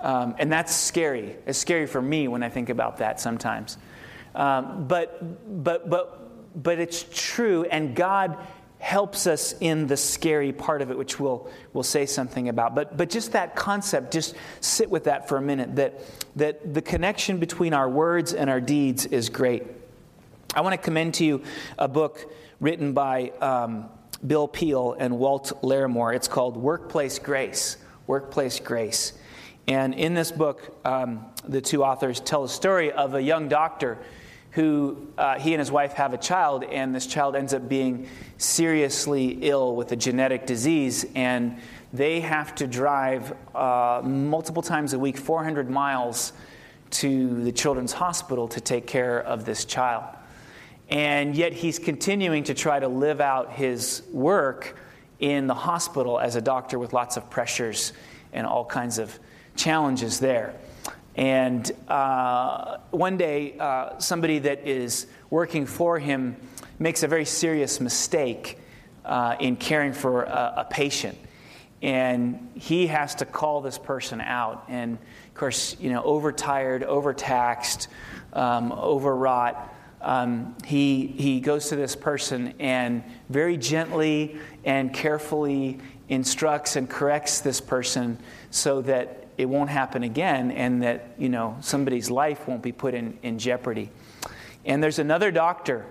Um, 0.00 0.34
and 0.40 0.50
that's 0.50 0.74
scary. 0.74 1.36
It's 1.46 1.60
scary 1.60 1.86
for 1.86 2.02
me 2.02 2.26
when 2.26 2.42
I 2.42 2.48
think 2.48 2.70
about 2.70 2.96
that 2.96 3.20
sometimes. 3.20 3.78
Um, 4.34 4.88
but, 4.88 5.62
but, 5.62 5.88
but, 5.88 6.60
but 6.60 6.80
it's 6.80 7.06
true, 7.12 7.62
and 7.70 7.94
God 7.94 8.36
helps 8.84 9.26
us 9.26 9.54
in 9.60 9.86
the 9.86 9.96
scary 9.96 10.52
part 10.52 10.82
of 10.82 10.90
it, 10.90 10.98
which 10.98 11.18
we'll, 11.18 11.48
we'll 11.72 11.82
say 11.82 12.04
something 12.04 12.50
about. 12.50 12.74
But, 12.74 12.98
but 12.98 13.08
just 13.08 13.32
that 13.32 13.56
concept, 13.56 14.12
just 14.12 14.34
sit 14.60 14.90
with 14.90 15.04
that 15.04 15.26
for 15.26 15.38
a 15.38 15.40
minute, 15.40 15.76
that, 15.76 16.00
that 16.36 16.74
the 16.74 16.82
connection 16.82 17.38
between 17.38 17.72
our 17.72 17.88
words 17.88 18.34
and 18.34 18.50
our 18.50 18.60
deeds 18.60 19.06
is 19.06 19.30
great. 19.30 19.62
I 20.54 20.60
want 20.60 20.74
to 20.74 20.76
commend 20.76 21.14
to 21.14 21.24
you 21.24 21.42
a 21.78 21.88
book 21.88 22.30
written 22.60 22.92
by 22.92 23.30
um, 23.40 23.86
Bill 24.24 24.46
Peel 24.46 24.94
and 24.98 25.18
Walt 25.18 25.62
Larimore. 25.62 26.14
It's 26.14 26.28
called 26.28 26.58
Workplace 26.58 27.18
Grace. 27.18 27.78
Workplace 28.06 28.60
Grace. 28.60 29.14
And 29.66 29.94
in 29.94 30.12
this 30.12 30.30
book, 30.30 30.78
um, 30.84 31.24
the 31.48 31.62
two 31.62 31.82
authors 31.82 32.20
tell 32.20 32.44
a 32.44 32.50
story 32.50 32.92
of 32.92 33.14
a 33.14 33.22
young 33.22 33.48
doctor 33.48 33.96
who 34.54 35.08
uh, 35.18 35.36
he 35.38 35.52
and 35.52 35.58
his 35.58 35.72
wife 35.72 35.94
have 35.94 36.14
a 36.14 36.18
child, 36.18 36.62
and 36.64 36.94
this 36.94 37.06
child 37.06 37.34
ends 37.34 37.52
up 37.52 37.68
being 37.68 38.08
seriously 38.38 39.38
ill 39.42 39.74
with 39.74 39.90
a 39.90 39.96
genetic 39.96 40.46
disease, 40.46 41.04
and 41.16 41.58
they 41.92 42.20
have 42.20 42.54
to 42.54 42.66
drive 42.68 43.34
uh, 43.54 44.00
multiple 44.04 44.62
times 44.62 44.92
a 44.92 44.98
week, 44.98 45.16
400 45.16 45.68
miles, 45.68 46.32
to 46.90 47.42
the 47.42 47.50
children's 47.50 47.92
hospital 47.92 48.46
to 48.46 48.60
take 48.60 48.86
care 48.86 49.20
of 49.20 49.44
this 49.44 49.64
child. 49.64 50.04
And 50.88 51.34
yet 51.34 51.52
he's 51.52 51.80
continuing 51.80 52.44
to 52.44 52.54
try 52.54 52.78
to 52.78 52.86
live 52.86 53.20
out 53.20 53.52
his 53.52 54.02
work 54.12 54.78
in 55.18 55.48
the 55.48 55.54
hospital 55.54 56.20
as 56.20 56.36
a 56.36 56.40
doctor 56.40 56.78
with 56.78 56.92
lots 56.92 57.16
of 57.16 57.28
pressures 57.28 57.92
and 58.32 58.46
all 58.46 58.64
kinds 58.64 58.98
of 58.98 59.18
challenges 59.56 60.20
there. 60.20 60.54
And 61.16 61.70
uh, 61.88 62.78
one 62.90 63.16
day, 63.16 63.56
uh, 63.58 63.98
somebody 63.98 64.40
that 64.40 64.66
is 64.66 65.06
working 65.30 65.66
for 65.66 65.98
him 65.98 66.36
makes 66.78 67.02
a 67.02 67.08
very 67.08 67.24
serious 67.24 67.80
mistake 67.80 68.58
uh, 69.04 69.36
in 69.38 69.56
caring 69.56 69.92
for 69.92 70.24
a, 70.24 70.54
a, 70.58 70.66
patient. 70.68 71.16
And 71.82 72.50
he 72.54 72.86
has 72.88 73.14
to 73.16 73.26
call 73.26 73.60
this 73.60 73.78
person 73.78 74.20
out. 74.20 74.64
And 74.68 74.94
of 74.94 75.34
course, 75.34 75.76
you 75.78 75.90
know, 75.90 76.02
overtired, 76.02 76.82
overtaxed, 76.82 77.88
um, 78.32 78.72
overwrought. 78.72 79.72
Um, 80.00 80.56
he, 80.64 81.06
he 81.06 81.40
goes 81.40 81.68
to 81.68 81.76
this 81.76 81.94
person 81.94 82.54
and 82.58 83.04
very 83.28 83.56
gently 83.56 84.38
and 84.64 84.92
carefully 84.92 85.78
instructs 86.08 86.76
and 86.76 86.88
corrects 86.88 87.40
this 87.40 87.60
person 87.60 88.18
so 88.50 88.82
that 88.82 89.23
it 89.36 89.46
won't 89.46 89.70
happen 89.70 90.02
again 90.02 90.50
and 90.52 90.82
that, 90.82 91.14
you 91.18 91.28
know, 91.28 91.56
somebody's 91.60 92.10
life 92.10 92.46
won't 92.46 92.62
be 92.62 92.72
put 92.72 92.94
in, 92.94 93.18
in 93.22 93.38
jeopardy. 93.38 93.90
And 94.64 94.82
there's 94.82 94.98
another 94.98 95.30
doctor 95.30 95.86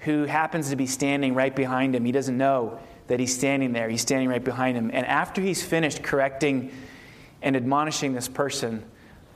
who 0.00 0.24
happens 0.24 0.70
to 0.70 0.76
be 0.76 0.86
standing 0.86 1.34
right 1.34 1.54
behind 1.54 1.94
him. 1.94 2.04
He 2.04 2.12
doesn't 2.12 2.36
know 2.36 2.80
that 3.06 3.20
he's 3.20 3.34
standing 3.34 3.72
there. 3.72 3.88
He's 3.88 4.00
standing 4.00 4.28
right 4.28 4.42
behind 4.42 4.76
him. 4.76 4.90
And 4.92 5.04
after 5.06 5.42
he's 5.42 5.62
finished 5.62 6.02
correcting 6.02 6.72
and 7.42 7.56
admonishing 7.56 8.14
this 8.14 8.28
person, 8.28 8.82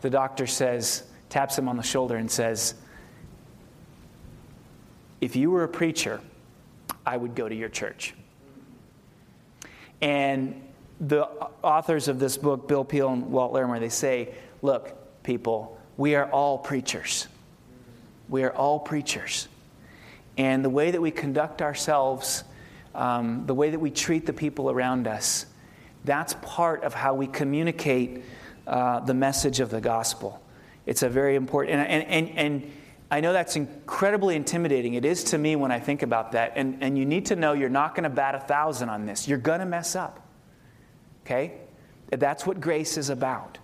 the 0.00 0.10
doctor 0.10 0.46
says, 0.46 1.04
taps 1.28 1.58
him 1.58 1.68
on 1.68 1.76
the 1.76 1.82
shoulder 1.82 2.16
and 2.16 2.30
says, 2.30 2.74
If 5.20 5.36
you 5.36 5.50
were 5.50 5.64
a 5.64 5.68
preacher, 5.68 6.20
I 7.04 7.16
would 7.16 7.34
go 7.34 7.48
to 7.48 7.54
your 7.54 7.68
church. 7.68 8.14
And 10.00 10.62
the 11.00 11.24
authors 11.62 12.08
of 12.08 12.18
this 12.18 12.36
book, 12.36 12.68
Bill 12.68 12.84
Peel 12.84 13.10
and 13.10 13.30
Walt 13.30 13.52
Larimore, 13.52 13.80
they 13.80 13.88
say, 13.88 14.34
look, 14.62 15.22
people, 15.22 15.78
we 15.96 16.14
are 16.14 16.30
all 16.30 16.58
preachers. 16.58 17.26
We 18.28 18.44
are 18.44 18.52
all 18.52 18.78
preachers. 18.78 19.48
And 20.36 20.64
the 20.64 20.70
way 20.70 20.90
that 20.90 21.00
we 21.00 21.10
conduct 21.10 21.62
ourselves, 21.62 22.44
um, 22.94 23.46
the 23.46 23.54
way 23.54 23.70
that 23.70 23.78
we 23.78 23.90
treat 23.90 24.26
the 24.26 24.32
people 24.32 24.70
around 24.70 25.06
us, 25.06 25.46
That's 26.04 26.34
part 26.42 26.84
of 26.84 26.92
how 26.92 27.14
we 27.14 27.26
communicate 27.26 28.22
uh, 28.66 29.00
the 29.00 29.14
message 29.14 29.60
of 29.60 29.70
the 29.70 29.80
gospel. 29.80 30.40
It's 30.86 31.02
a 31.02 31.08
very 31.08 31.34
important, 31.34 31.80
and, 31.80 32.04
and, 32.04 32.28
and, 32.28 32.38
and 32.38 32.72
I 33.10 33.20
know 33.20 33.32
that's 33.32 33.56
incredibly 33.56 34.36
intimidating. 34.36 34.94
It 34.94 35.06
is 35.06 35.24
to 35.24 35.38
me 35.38 35.56
when 35.56 35.72
I 35.72 35.80
think 35.80 36.02
about 36.02 36.32
that. 36.32 36.52
And, 36.56 36.82
and 36.82 36.98
you 36.98 37.06
need 37.06 37.26
to 37.26 37.36
know 37.36 37.54
you're 37.54 37.70
not 37.70 37.94
going 37.94 38.04
to 38.04 38.10
bat 38.10 38.34
a 38.34 38.40
thousand 38.40 38.90
on 38.90 39.06
this. 39.06 39.26
You're 39.26 39.38
going 39.38 39.60
to 39.60 39.66
mess 39.66 39.96
up. 39.96 40.20
Okay? 41.24 41.54
That's 42.10 42.46
what 42.46 42.60
grace 42.60 42.96
is 42.96 43.10
about. 43.10 43.58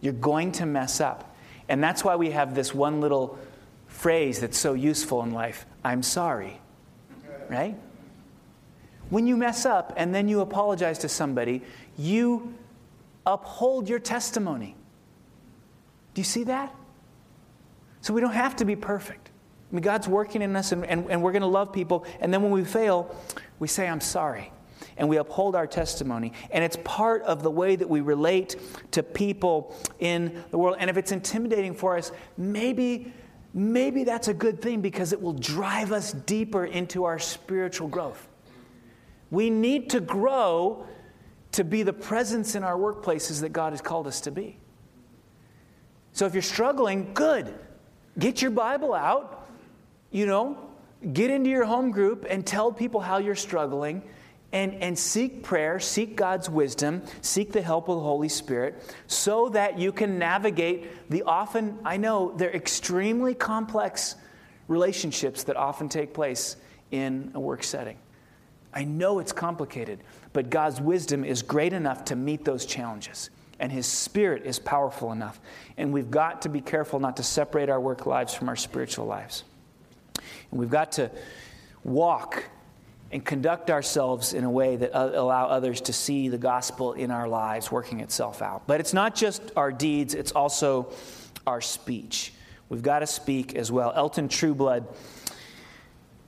You're 0.00 0.12
going 0.12 0.52
to 0.52 0.66
mess 0.66 1.00
up. 1.00 1.34
And 1.68 1.82
that's 1.82 2.04
why 2.04 2.16
we 2.16 2.30
have 2.30 2.54
this 2.54 2.74
one 2.74 3.00
little 3.00 3.38
phrase 3.86 4.40
that's 4.40 4.58
so 4.58 4.74
useful 4.74 5.22
in 5.22 5.32
life 5.32 5.66
I'm 5.84 6.02
sorry. 6.02 6.60
Right? 7.48 7.76
When 9.10 9.26
you 9.26 9.36
mess 9.36 9.64
up 9.64 9.94
and 9.96 10.14
then 10.14 10.28
you 10.28 10.40
apologize 10.40 10.98
to 10.98 11.08
somebody, 11.08 11.62
you 11.96 12.52
uphold 13.26 13.88
your 13.88 13.98
testimony. 13.98 14.76
Do 16.12 16.20
you 16.20 16.24
see 16.24 16.44
that? 16.44 16.74
So 18.02 18.12
we 18.12 18.20
don't 18.20 18.32
have 18.32 18.56
to 18.56 18.64
be 18.64 18.76
perfect. 18.76 19.30
I 19.70 19.74
mean, 19.74 19.82
God's 19.82 20.08
working 20.08 20.42
in 20.42 20.54
us 20.56 20.72
and, 20.72 20.84
and, 20.84 21.10
and 21.10 21.22
we're 21.22 21.32
going 21.32 21.42
to 21.42 21.48
love 21.48 21.72
people. 21.72 22.04
And 22.20 22.32
then 22.32 22.42
when 22.42 22.52
we 22.52 22.64
fail, 22.64 23.14
we 23.58 23.68
say, 23.68 23.88
I'm 23.88 24.00
sorry. 24.00 24.52
And 24.98 25.08
we 25.08 25.16
uphold 25.16 25.54
our 25.54 25.66
testimony. 25.66 26.32
And 26.50 26.62
it's 26.62 26.76
part 26.84 27.22
of 27.22 27.42
the 27.42 27.50
way 27.50 27.76
that 27.76 27.88
we 27.88 28.00
relate 28.00 28.56
to 28.90 29.02
people 29.02 29.74
in 30.00 30.44
the 30.50 30.58
world. 30.58 30.76
And 30.78 30.90
if 30.90 30.96
it's 30.96 31.12
intimidating 31.12 31.74
for 31.74 31.96
us, 31.96 32.12
maybe, 32.36 33.12
maybe 33.54 34.04
that's 34.04 34.28
a 34.28 34.34
good 34.34 34.60
thing 34.60 34.80
because 34.80 35.12
it 35.12 35.22
will 35.22 35.32
drive 35.32 35.92
us 35.92 36.12
deeper 36.12 36.66
into 36.66 37.04
our 37.04 37.18
spiritual 37.18 37.88
growth. 37.88 38.28
We 39.30 39.50
need 39.50 39.90
to 39.90 40.00
grow 40.00 40.86
to 41.52 41.64
be 41.64 41.82
the 41.82 41.92
presence 41.92 42.54
in 42.54 42.64
our 42.64 42.76
workplaces 42.76 43.40
that 43.40 43.50
God 43.50 43.72
has 43.72 43.80
called 43.80 44.06
us 44.06 44.20
to 44.22 44.30
be. 44.30 44.58
So 46.12 46.26
if 46.26 46.34
you're 46.34 46.42
struggling, 46.42 47.14
good. 47.14 47.54
Get 48.18 48.42
your 48.42 48.50
Bible 48.50 48.94
out, 48.94 49.48
you 50.10 50.26
know, 50.26 50.58
get 51.12 51.30
into 51.30 51.48
your 51.48 51.64
home 51.64 51.92
group 51.92 52.26
and 52.28 52.44
tell 52.44 52.72
people 52.72 53.00
how 53.00 53.18
you're 53.18 53.36
struggling 53.36 54.02
and, 54.52 54.74
and 54.74 54.98
seek 54.98 55.42
prayer, 55.42 55.78
seek 55.78 56.16
God's 56.16 56.48
wisdom, 56.48 57.02
seek 57.20 57.52
the 57.52 57.62
help 57.62 57.88
of 57.88 57.96
the 57.96 58.02
Holy 58.02 58.28
Spirit 58.28 58.82
so 59.06 59.48
that 59.50 59.78
you 59.78 59.92
can 59.92 60.18
navigate 60.18 61.10
the 61.10 61.22
often, 61.24 61.78
I 61.84 61.96
know, 61.98 62.32
they're 62.36 62.54
extremely 62.54 63.34
complex 63.34 64.16
relationships 64.66 65.44
that 65.44 65.56
often 65.56 65.88
take 65.88 66.14
place 66.14 66.56
in 66.90 67.30
a 67.34 67.40
work 67.40 67.62
setting. 67.62 67.98
I 68.72 68.84
know 68.84 69.18
it's 69.18 69.32
complicated, 69.32 70.00
but 70.32 70.50
God's 70.50 70.80
wisdom 70.80 71.24
is 71.24 71.42
great 71.42 71.72
enough 71.72 72.04
to 72.06 72.16
meet 72.16 72.44
those 72.44 72.64
challenges 72.64 73.30
and 73.60 73.72
His 73.72 73.86
Spirit 73.86 74.44
is 74.46 74.58
powerful 74.58 75.12
enough. 75.12 75.40
And 75.76 75.92
we've 75.92 76.10
got 76.10 76.42
to 76.42 76.48
be 76.48 76.60
careful 76.60 77.00
not 77.00 77.16
to 77.16 77.22
separate 77.22 77.68
our 77.68 77.80
work 77.80 78.06
lives 78.06 78.34
from 78.34 78.48
our 78.48 78.56
spiritual 78.56 79.06
lives. 79.06 79.44
And 80.50 80.60
we've 80.60 80.70
got 80.70 80.92
to 80.92 81.10
walk 81.84 82.44
and 83.10 83.24
conduct 83.24 83.70
ourselves 83.70 84.34
in 84.34 84.44
a 84.44 84.50
way 84.50 84.76
that 84.76 84.90
allow 84.94 85.46
others 85.46 85.80
to 85.80 85.92
see 85.92 86.28
the 86.28 86.38
gospel 86.38 86.92
in 86.92 87.10
our 87.10 87.26
lives 87.26 87.72
working 87.72 88.00
itself 88.00 88.42
out. 88.42 88.66
But 88.66 88.80
it's 88.80 88.92
not 88.92 89.14
just 89.14 89.42
our 89.56 89.72
deeds, 89.72 90.14
it's 90.14 90.32
also 90.32 90.92
our 91.46 91.60
speech. 91.60 92.34
We've 92.68 92.82
got 92.82 92.98
to 92.98 93.06
speak 93.06 93.54
as 93.54 93.72
well. 93.72 93.92
Elton 93.96 94.28
Trueblood, 94.28 94.86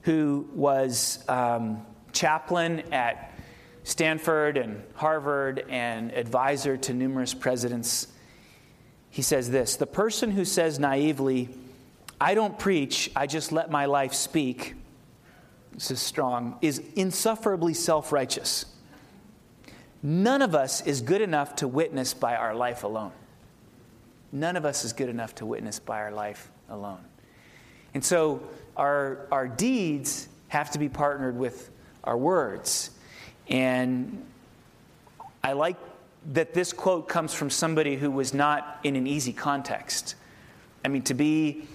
who 0.02 0.48
was 0.54 1.22
um, 1.28 1.84
chaplain 2.12 2.92
at 2.92 3.34
Stanford 3.84 4.56
and 4.56 4.82
Harvard 4.94 5.66
and 5.68 6.12
advisor 6.12 6.78
to 6.78 6.94
numerous 6.94 7.34
presidents, 7.34 8.06
he 9.10 9.20
says 9.20 9.50
this 9.50 9.76
The 9.76 9.86
person 9.86 10.30
who 10.30 10.46
says 10.46 10.78
naively, 10.78 11.50
I 12.18 12.34
don't 12.34 12.58
preach, 12.58 13.10
I 13.14 13.26
just 13.26 13.52
let 13.52 13.70
my 13.70 13.84
life 13.84 14.14
speak, 14.14 14.74
is 15.88 16.00
strong, 16.00 16.58
is 16.60 16.82
insufferably 16.96 17.74
self 17.74 18.10
righteous. 18.10 18.66
None 20.02 20.42
of 20.42 20.54
us 20.54 20.80
is 20.86 21.00
good 21.00 21.20
enough 21.20 21.54
to 21.56 21.68
witness 21.68 22.12
by 22.12 22.34
our 22.34 22.54
life 22.54 22.82
alone. 22.82 23.12
None 24.32 24.56
of 24.56 24.64
us 24.64 24.84
is 24.84 24.92
good 24.92 25.08
enough 25.08 25.34
to 25.36 25.46
witness 25.46 25.78
by 25.78 26.00
our 26.00 26.10
life 26.10 26.50
alone. 26.68 27.04
And 27.94 28.04
so 28.04 28.42
our, 28.76 29.26
our 29.30 29.46
deeds 29.46 30.28
have 30.48 30.70
to 30.72 30.78
be 30.78 30.88
partnered 30.88 31.36
with 31.36 31.70
our 32.04 32.16
words. 32.16 32.90
And 33.48 34.24
I 35.42 35.52
like 35.52 35.76
that 36.32 36.54
this 36.54 36.72
quote 36.72 37.08
comes 37.08 37.34
from 37.34 37.50
somebody 37.50 37.96
who 37.96 38.10
was 38.10 38.32
not 38.34 38.80
in 38.84 38.96
an 38.96 39.06
easy 39.06 39.32
context. 39.32 40.14
I 40.84 40.88
mean, 40.88 41.02
to 41.02 41.14
be 41.14 41.66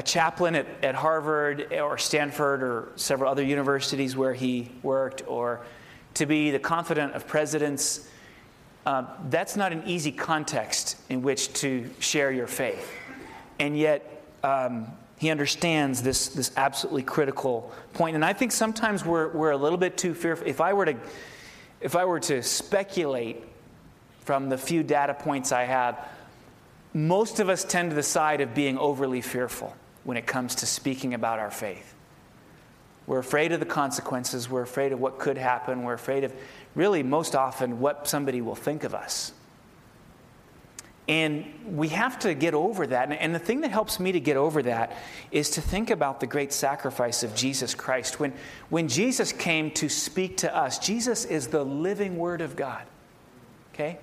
a 0.00 0.02
chaplain 0.02 0.54
at, 0.54 0.66
at 0.82 0.94
Harvard 0.94 1.74
or 1.74 1.98
Stanford 1.98 2.62
or 2.62 2.88
several 2.96 3.30
other 3.30 3.42
universities 3.44 4.16
where 4.16 4.32
he 4.32 4.70
worked, 4.82 5.22
or 5.26 5.60
to 6.14 6.24
be 6.24 6.50
the 6.50 6.58
confidant 6.58 7.12
of 7.12 7.26
presidents, 7.26 8.08
uh, 8.86 9.04
that's 9.28 9.56
not 9.56 9.74
an 9.74 9.82
easy 9.84 10.10
context 10.10 10.96
in 11.10 11.20
which 11.20 11.52
to 11.52 11.90
share 11.98 12.32
your 12.32 12.46
faith. 12.46 12.90
And 13.58 13.76
yet, 13.76 14.24
um, 14.42 14.86
he 15.18 15.28
understands 15.28 16.02
this, 16.02 16.28
this 16.28 16.50
absolutely 16.56 17.02
critical 17.02 17.70
point. 17.92 18.14
And 18.14 18.24
I 18.24 18.32
think 18.32 18.52
sometimes 18.52 19.04
we're, 19.04 19.28
we're 19.28 19.50
a 19.50 19.56
little 19.58 19.76
bit 19.76 19.98
too 19.98 20.14
fearful. 20.14 20.46
If 20.46 20.62
I 20.62 20.72
were 20.72 20.86
to, 20.86 20.96
if 21.82 21.94
I 21.94 22.06
were 22.06 22.20
to 22.20 22.42
speculate 22.42 23.44
from 24.20 24.48
the 24.48 24.56
few 24.56 24.82
data 24.82 25.12
points 25.12 25.52
I 25.52 25.64
have, 25.64 26.08
most 26.94 27.38
of 27.38 27.50
us 27.50 27.64
tend 27.64 27.90
to 27.90 27.96
the 27.96 28.02
side 28.02 28.40
of 28.40 28.54
being 28.54 28.78
overly 28.78 29.20
fearful 29.20 29.76
when 30.04 30.16
it 30.16 30.26
comes 30.26 30.54
to 30.56 30.66
speaking 30.66 31.14
about 31.14 31.38
our 31.38 31.50
faith. 31.50 31.94
We're 33.06 33.18
afraid 33.18 33.52
of 33.52 33.60
the 33.60 33.66
consequences. 33.66 34.48
We're 34.48 34.62
afraid 34.62 34.92
of 34.92 35.00
what 35.00 35.18
could 35.18 35.36
happen. 35.36 35.82
We're 35.82 35.94
afraid 35.94 36.24
of, 36.24 36.32
really, 36.74 37.02
most 37.02 37.34
often, 37.34 37.80
what 37.80 38.06
somebody 38.06 38.40
will 38.40 38.54
think 38.54 38.84
of 38.84 38.94
us. 38.94 39.32
And 41.08 41.44
we 41.66 41.88
have 41.88 42.20
to 42.20 42.34
get 42.34 42.54
over 42.54 42.86
that. 42.86 43.10
And 43.10 43.34
the 43.34 43.40
thing 43.40 43.62
that 43.62 43.72
helps 43.72 43.98
me 43.98 44.12
to 44.12 44.20
get 44.20 44.36
over 44.36 44.62
that 44.62 44.96
is 45.32 45.50
to 45.50 45.60
think 45.60 45.90
about 45.90 46.20
the 46.20 46.26
great 46.28 46.52
sacrifice 46.52 47.24
of 47.24 47.34
Jesus 47.34 47.74
Christ. 47.74 48.20
When, 48.20 48.32
when 48.68 48.86
Jesus 48.86 49.32
came 49.32 49.72
to 49.72 49.88
speak 49.88 50.36
to 50.38 50.56
us, 50.56 50.78
Jesus 50.78 51.24
is 51.24 51.48
the 51.48 51.64
living 51.64 52.16
Word 52.16 52.40
of 52.40 52.54
God. 52.54 52.84
Okay? 53.74 53.98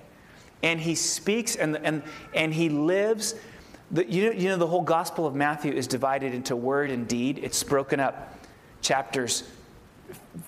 And 0.62 0.78
he 0.78 0.94
speaks 0.94 1.56
and, 1.56 1.78
and, 1.78 2.02
and 2.34 2.52
he 2.52 2.68
lives. 2.68 3.34
The, 3.90 4.10
you, 4.10 4.26
know, 4.26 4.32
you 4.32 4.48
know, 4.48 4.56
the 4.56 4.66
whole 4.66 4.82
Gospel 4.82 5.26
of 5.26 5.34
Matthew 5.34 5.72
is 5.72 5.86
divided 5.86 6.34
into 6.34 6.54
word 6.54 6.90
and 6.90 7.08
deed. 7.08 7.38
It's 7.42 7.62
broken 7.62 8.00
up 8.00 8.38
chapters. 8.82 9.44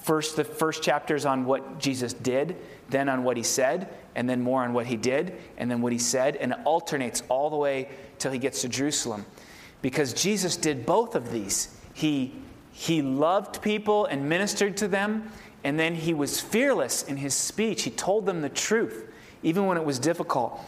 First, 0.02 0.36
the 0.36 0.44
first 0.44 0.82
chapters 0.82 1.24
on 1.24 1.44
what 1.44 1.78
Jesus 1.78 2.12
did, 2.12 2.56
then 2.90 3.08
on 3.08 3.24
what 3.24 3.36
he 3.36 3.42
said, 3.42 3.88
and 4.14 4.28
then 4.28 4.40
more 4.40 4.62
on 4.62 4.72
what 4.72 4.86
he 4.86 4.96
did, 4.96 5.36
and 5.56 5.70
then 5.70 5.80
what 5.80 5.92
he 5.92 5.98
said, 5.98 6.36
and 6.36 6.52
it 6.52 6.58
alternates 6.64 7.22
all 7.28 7.50
the 7.50 7.56
way 7.56 7.88
till 8.18 8.30
he 8.30 8.38
gets 8.38 8.60
to 8.62 8.68
Jerusalem. 8.68 9.24
Because 9.82 10.12
Jesus 10.12 10.56
did 10.56 10.84
both 10.84 11.14
of 11.14 11.32
these. 11.32 11.74
He, 11.94 12.34
he 12.72 13.00
loved 13.00 13.62
people 13.62 14.04
and 14.06 14.28
ministered 14.28 14.76
to 14.78 14.88
them, 14.88 15.30
and 15.64 15.78
then 15.78 15.94
he 15.94 16.14
was 16.14 16.40
fearless 16.40 17.02
in 17.02 17.16
his 17.16 17.34
speech. 17.34 17.82
He 17.82 17.90
told 17.90 18.26
them 18.26 18.42
the 18.42 18.48
truth, 18.48 19.10
even 19.42 19.66
when 19.66 19.76
it 19.76 19.84
was 19.84 19.98
difficult. 19.98 20.60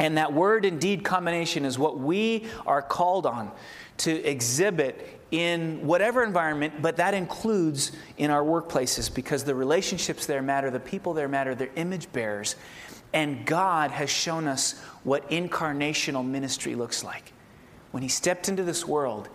And 0.00 0.16
that 0.16 0.32
word 0.32 0.64
and 0.64 0.80
deed 0.80 1.04
combination 1.04 1.66
is 1.66 1.78
what 1.78 1.98
we 1.98 2.46
are 2.66 2.80
called 2.80 3.26
on 3.26 3.52
to 3.98 4.10
exhibit 4.24 5.20
in 5.30 5.86
whatever 5.86 6.24
environment, 6.24 6.80
but 6.80 6.96
that 6.96 7.12
includes 7.12 7.92
in 8.16 8.30
our 8.30 8.42
workplaces 8.42 9.14
because 9.14 9.44
the 9.44 9.54
relationships 9.54 10.24
there 10.24 10.40
matter, 10.40 10.70
the 10.70 10.80
people 10.80 11.12
there 11.12 11.28
matter, 11.28 11.54
they're 11.54 11.70
image 11.76 12.10
bearers. 12.12 12.56
And 13.12 13.44
God 13.44 13.90
has 13.90 14.08
shown 14.08 14.48
us 14.48 14.80
what 15.04 15.28
incarnational 15.28 16.26
ministry 16.26 16.74
looks 16.74 17.04
like. 17.04 17.34
When 17.90 18.02
He 18.02 18.08
stepped 18.08 18.48
into 18.48 18.62
this 18.62 18.88
world, 18.88 19.28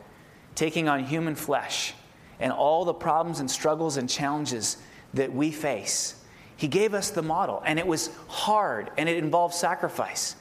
taking 0.56 0.90
on 0.90 1.04
human 1.04 1.36
flesh 1.36 1.94
and 2.40 2.52
all 2.52 2.86
the 2.86 2.94
problems 2.94 3.40
and 3.40 3.52
struggles 3.52 3.98
and 3.98 4.10
challenges 4.10 4.78
that 5.14 5.32
we 5.32 5.52
face, 5.52 6.16
He 6.58 6.68
gave 6.68 6.96
us 6.96 7.12
the 7.12 7.22
model. 7.22 7.62
And 7.68 7.78
it 7.78 7.86
was 7.86 8.10
hard 8.28 8.90
and 8.98 9.08
it 9.08 9.18
involved 9.18 9.54
sacrifice. 9.54 10.36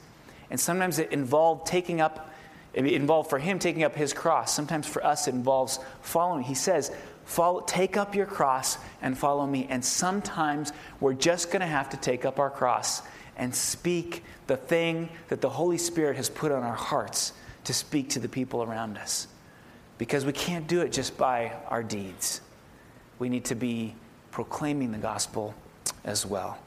And 0.49 0.59
sometimes 0.59 0.99
it 0.99 1.11
involved 1.11 1.65
taking 1.67 2.01
up 2.01 2.31
it 2.75 2.85
involved 2.87 3.29
for 3.29 3.39
him 3.39 3.57
taking 3.57 3.83
up 3.83 3.95
his 3.95 4.13
cross. 4.13 4.53
Sometimes 4.53 4.85
for 4.85 5.03
us, 5.05 5.29
it 5.29 5.33
involves 5.33 5.79
following. 6.01 6.43
He 6.43 6.55
says, 6.55 6.91
follow, 7.23 7.61
Take 7.61 7.95
up 7.95 8.13
your 8.13 8.25
cross 8.25 8.77
and 9.01 9.17
follow 9.17 9.47
me. 9.47 9.65
And 9.69 9.83
sometimes 9.83 10.73
we're 10.99 11.13
just 11.13 11.51
going 11.51 11.61
to 11.61 11.67
have 11.67 11.89
to 11.91 11.97
take 11.97 12.25
up 12.25 12.37
our 12.37 12.49
cross 12.49 13.01
and 13.37 13.55
speak 13.55 14.23
the 14.47 14.57
thing 14.57 15.09
that 15.29 15.39
the 15.39 15.49
Holy 15.49 15.77
Spirit 15.77 16.17
has 16.17 16.29
put 16.29 16.51
on 16.51 16.63
our 16.63 16.75
hearts 16.75 17.31
to 17.63 17.73
speak 17.73 18.09
to 18.09 18.19
the 18.19 18.29
people 18.29 18.61
around 18.61 18.97
us. 18.97 19.27
Because 19.97 20.25
we 20.25 20.33
can't 20.33 20.67
do 20.67 20.81
it 20.81 20.91
just 20.91 21.17
by 21.17 21.53
our 21.69 21.81
deeds. 21.81 22.41
We 23.19 23.29
need 23.29 23.45
to 23.45 23.55
be 23.55 23.95
proclaiming 24.31 24.91
the 24.91 24.97
gospel 24.97 25.55
as 26.03 26.25
well. 26.25 26.59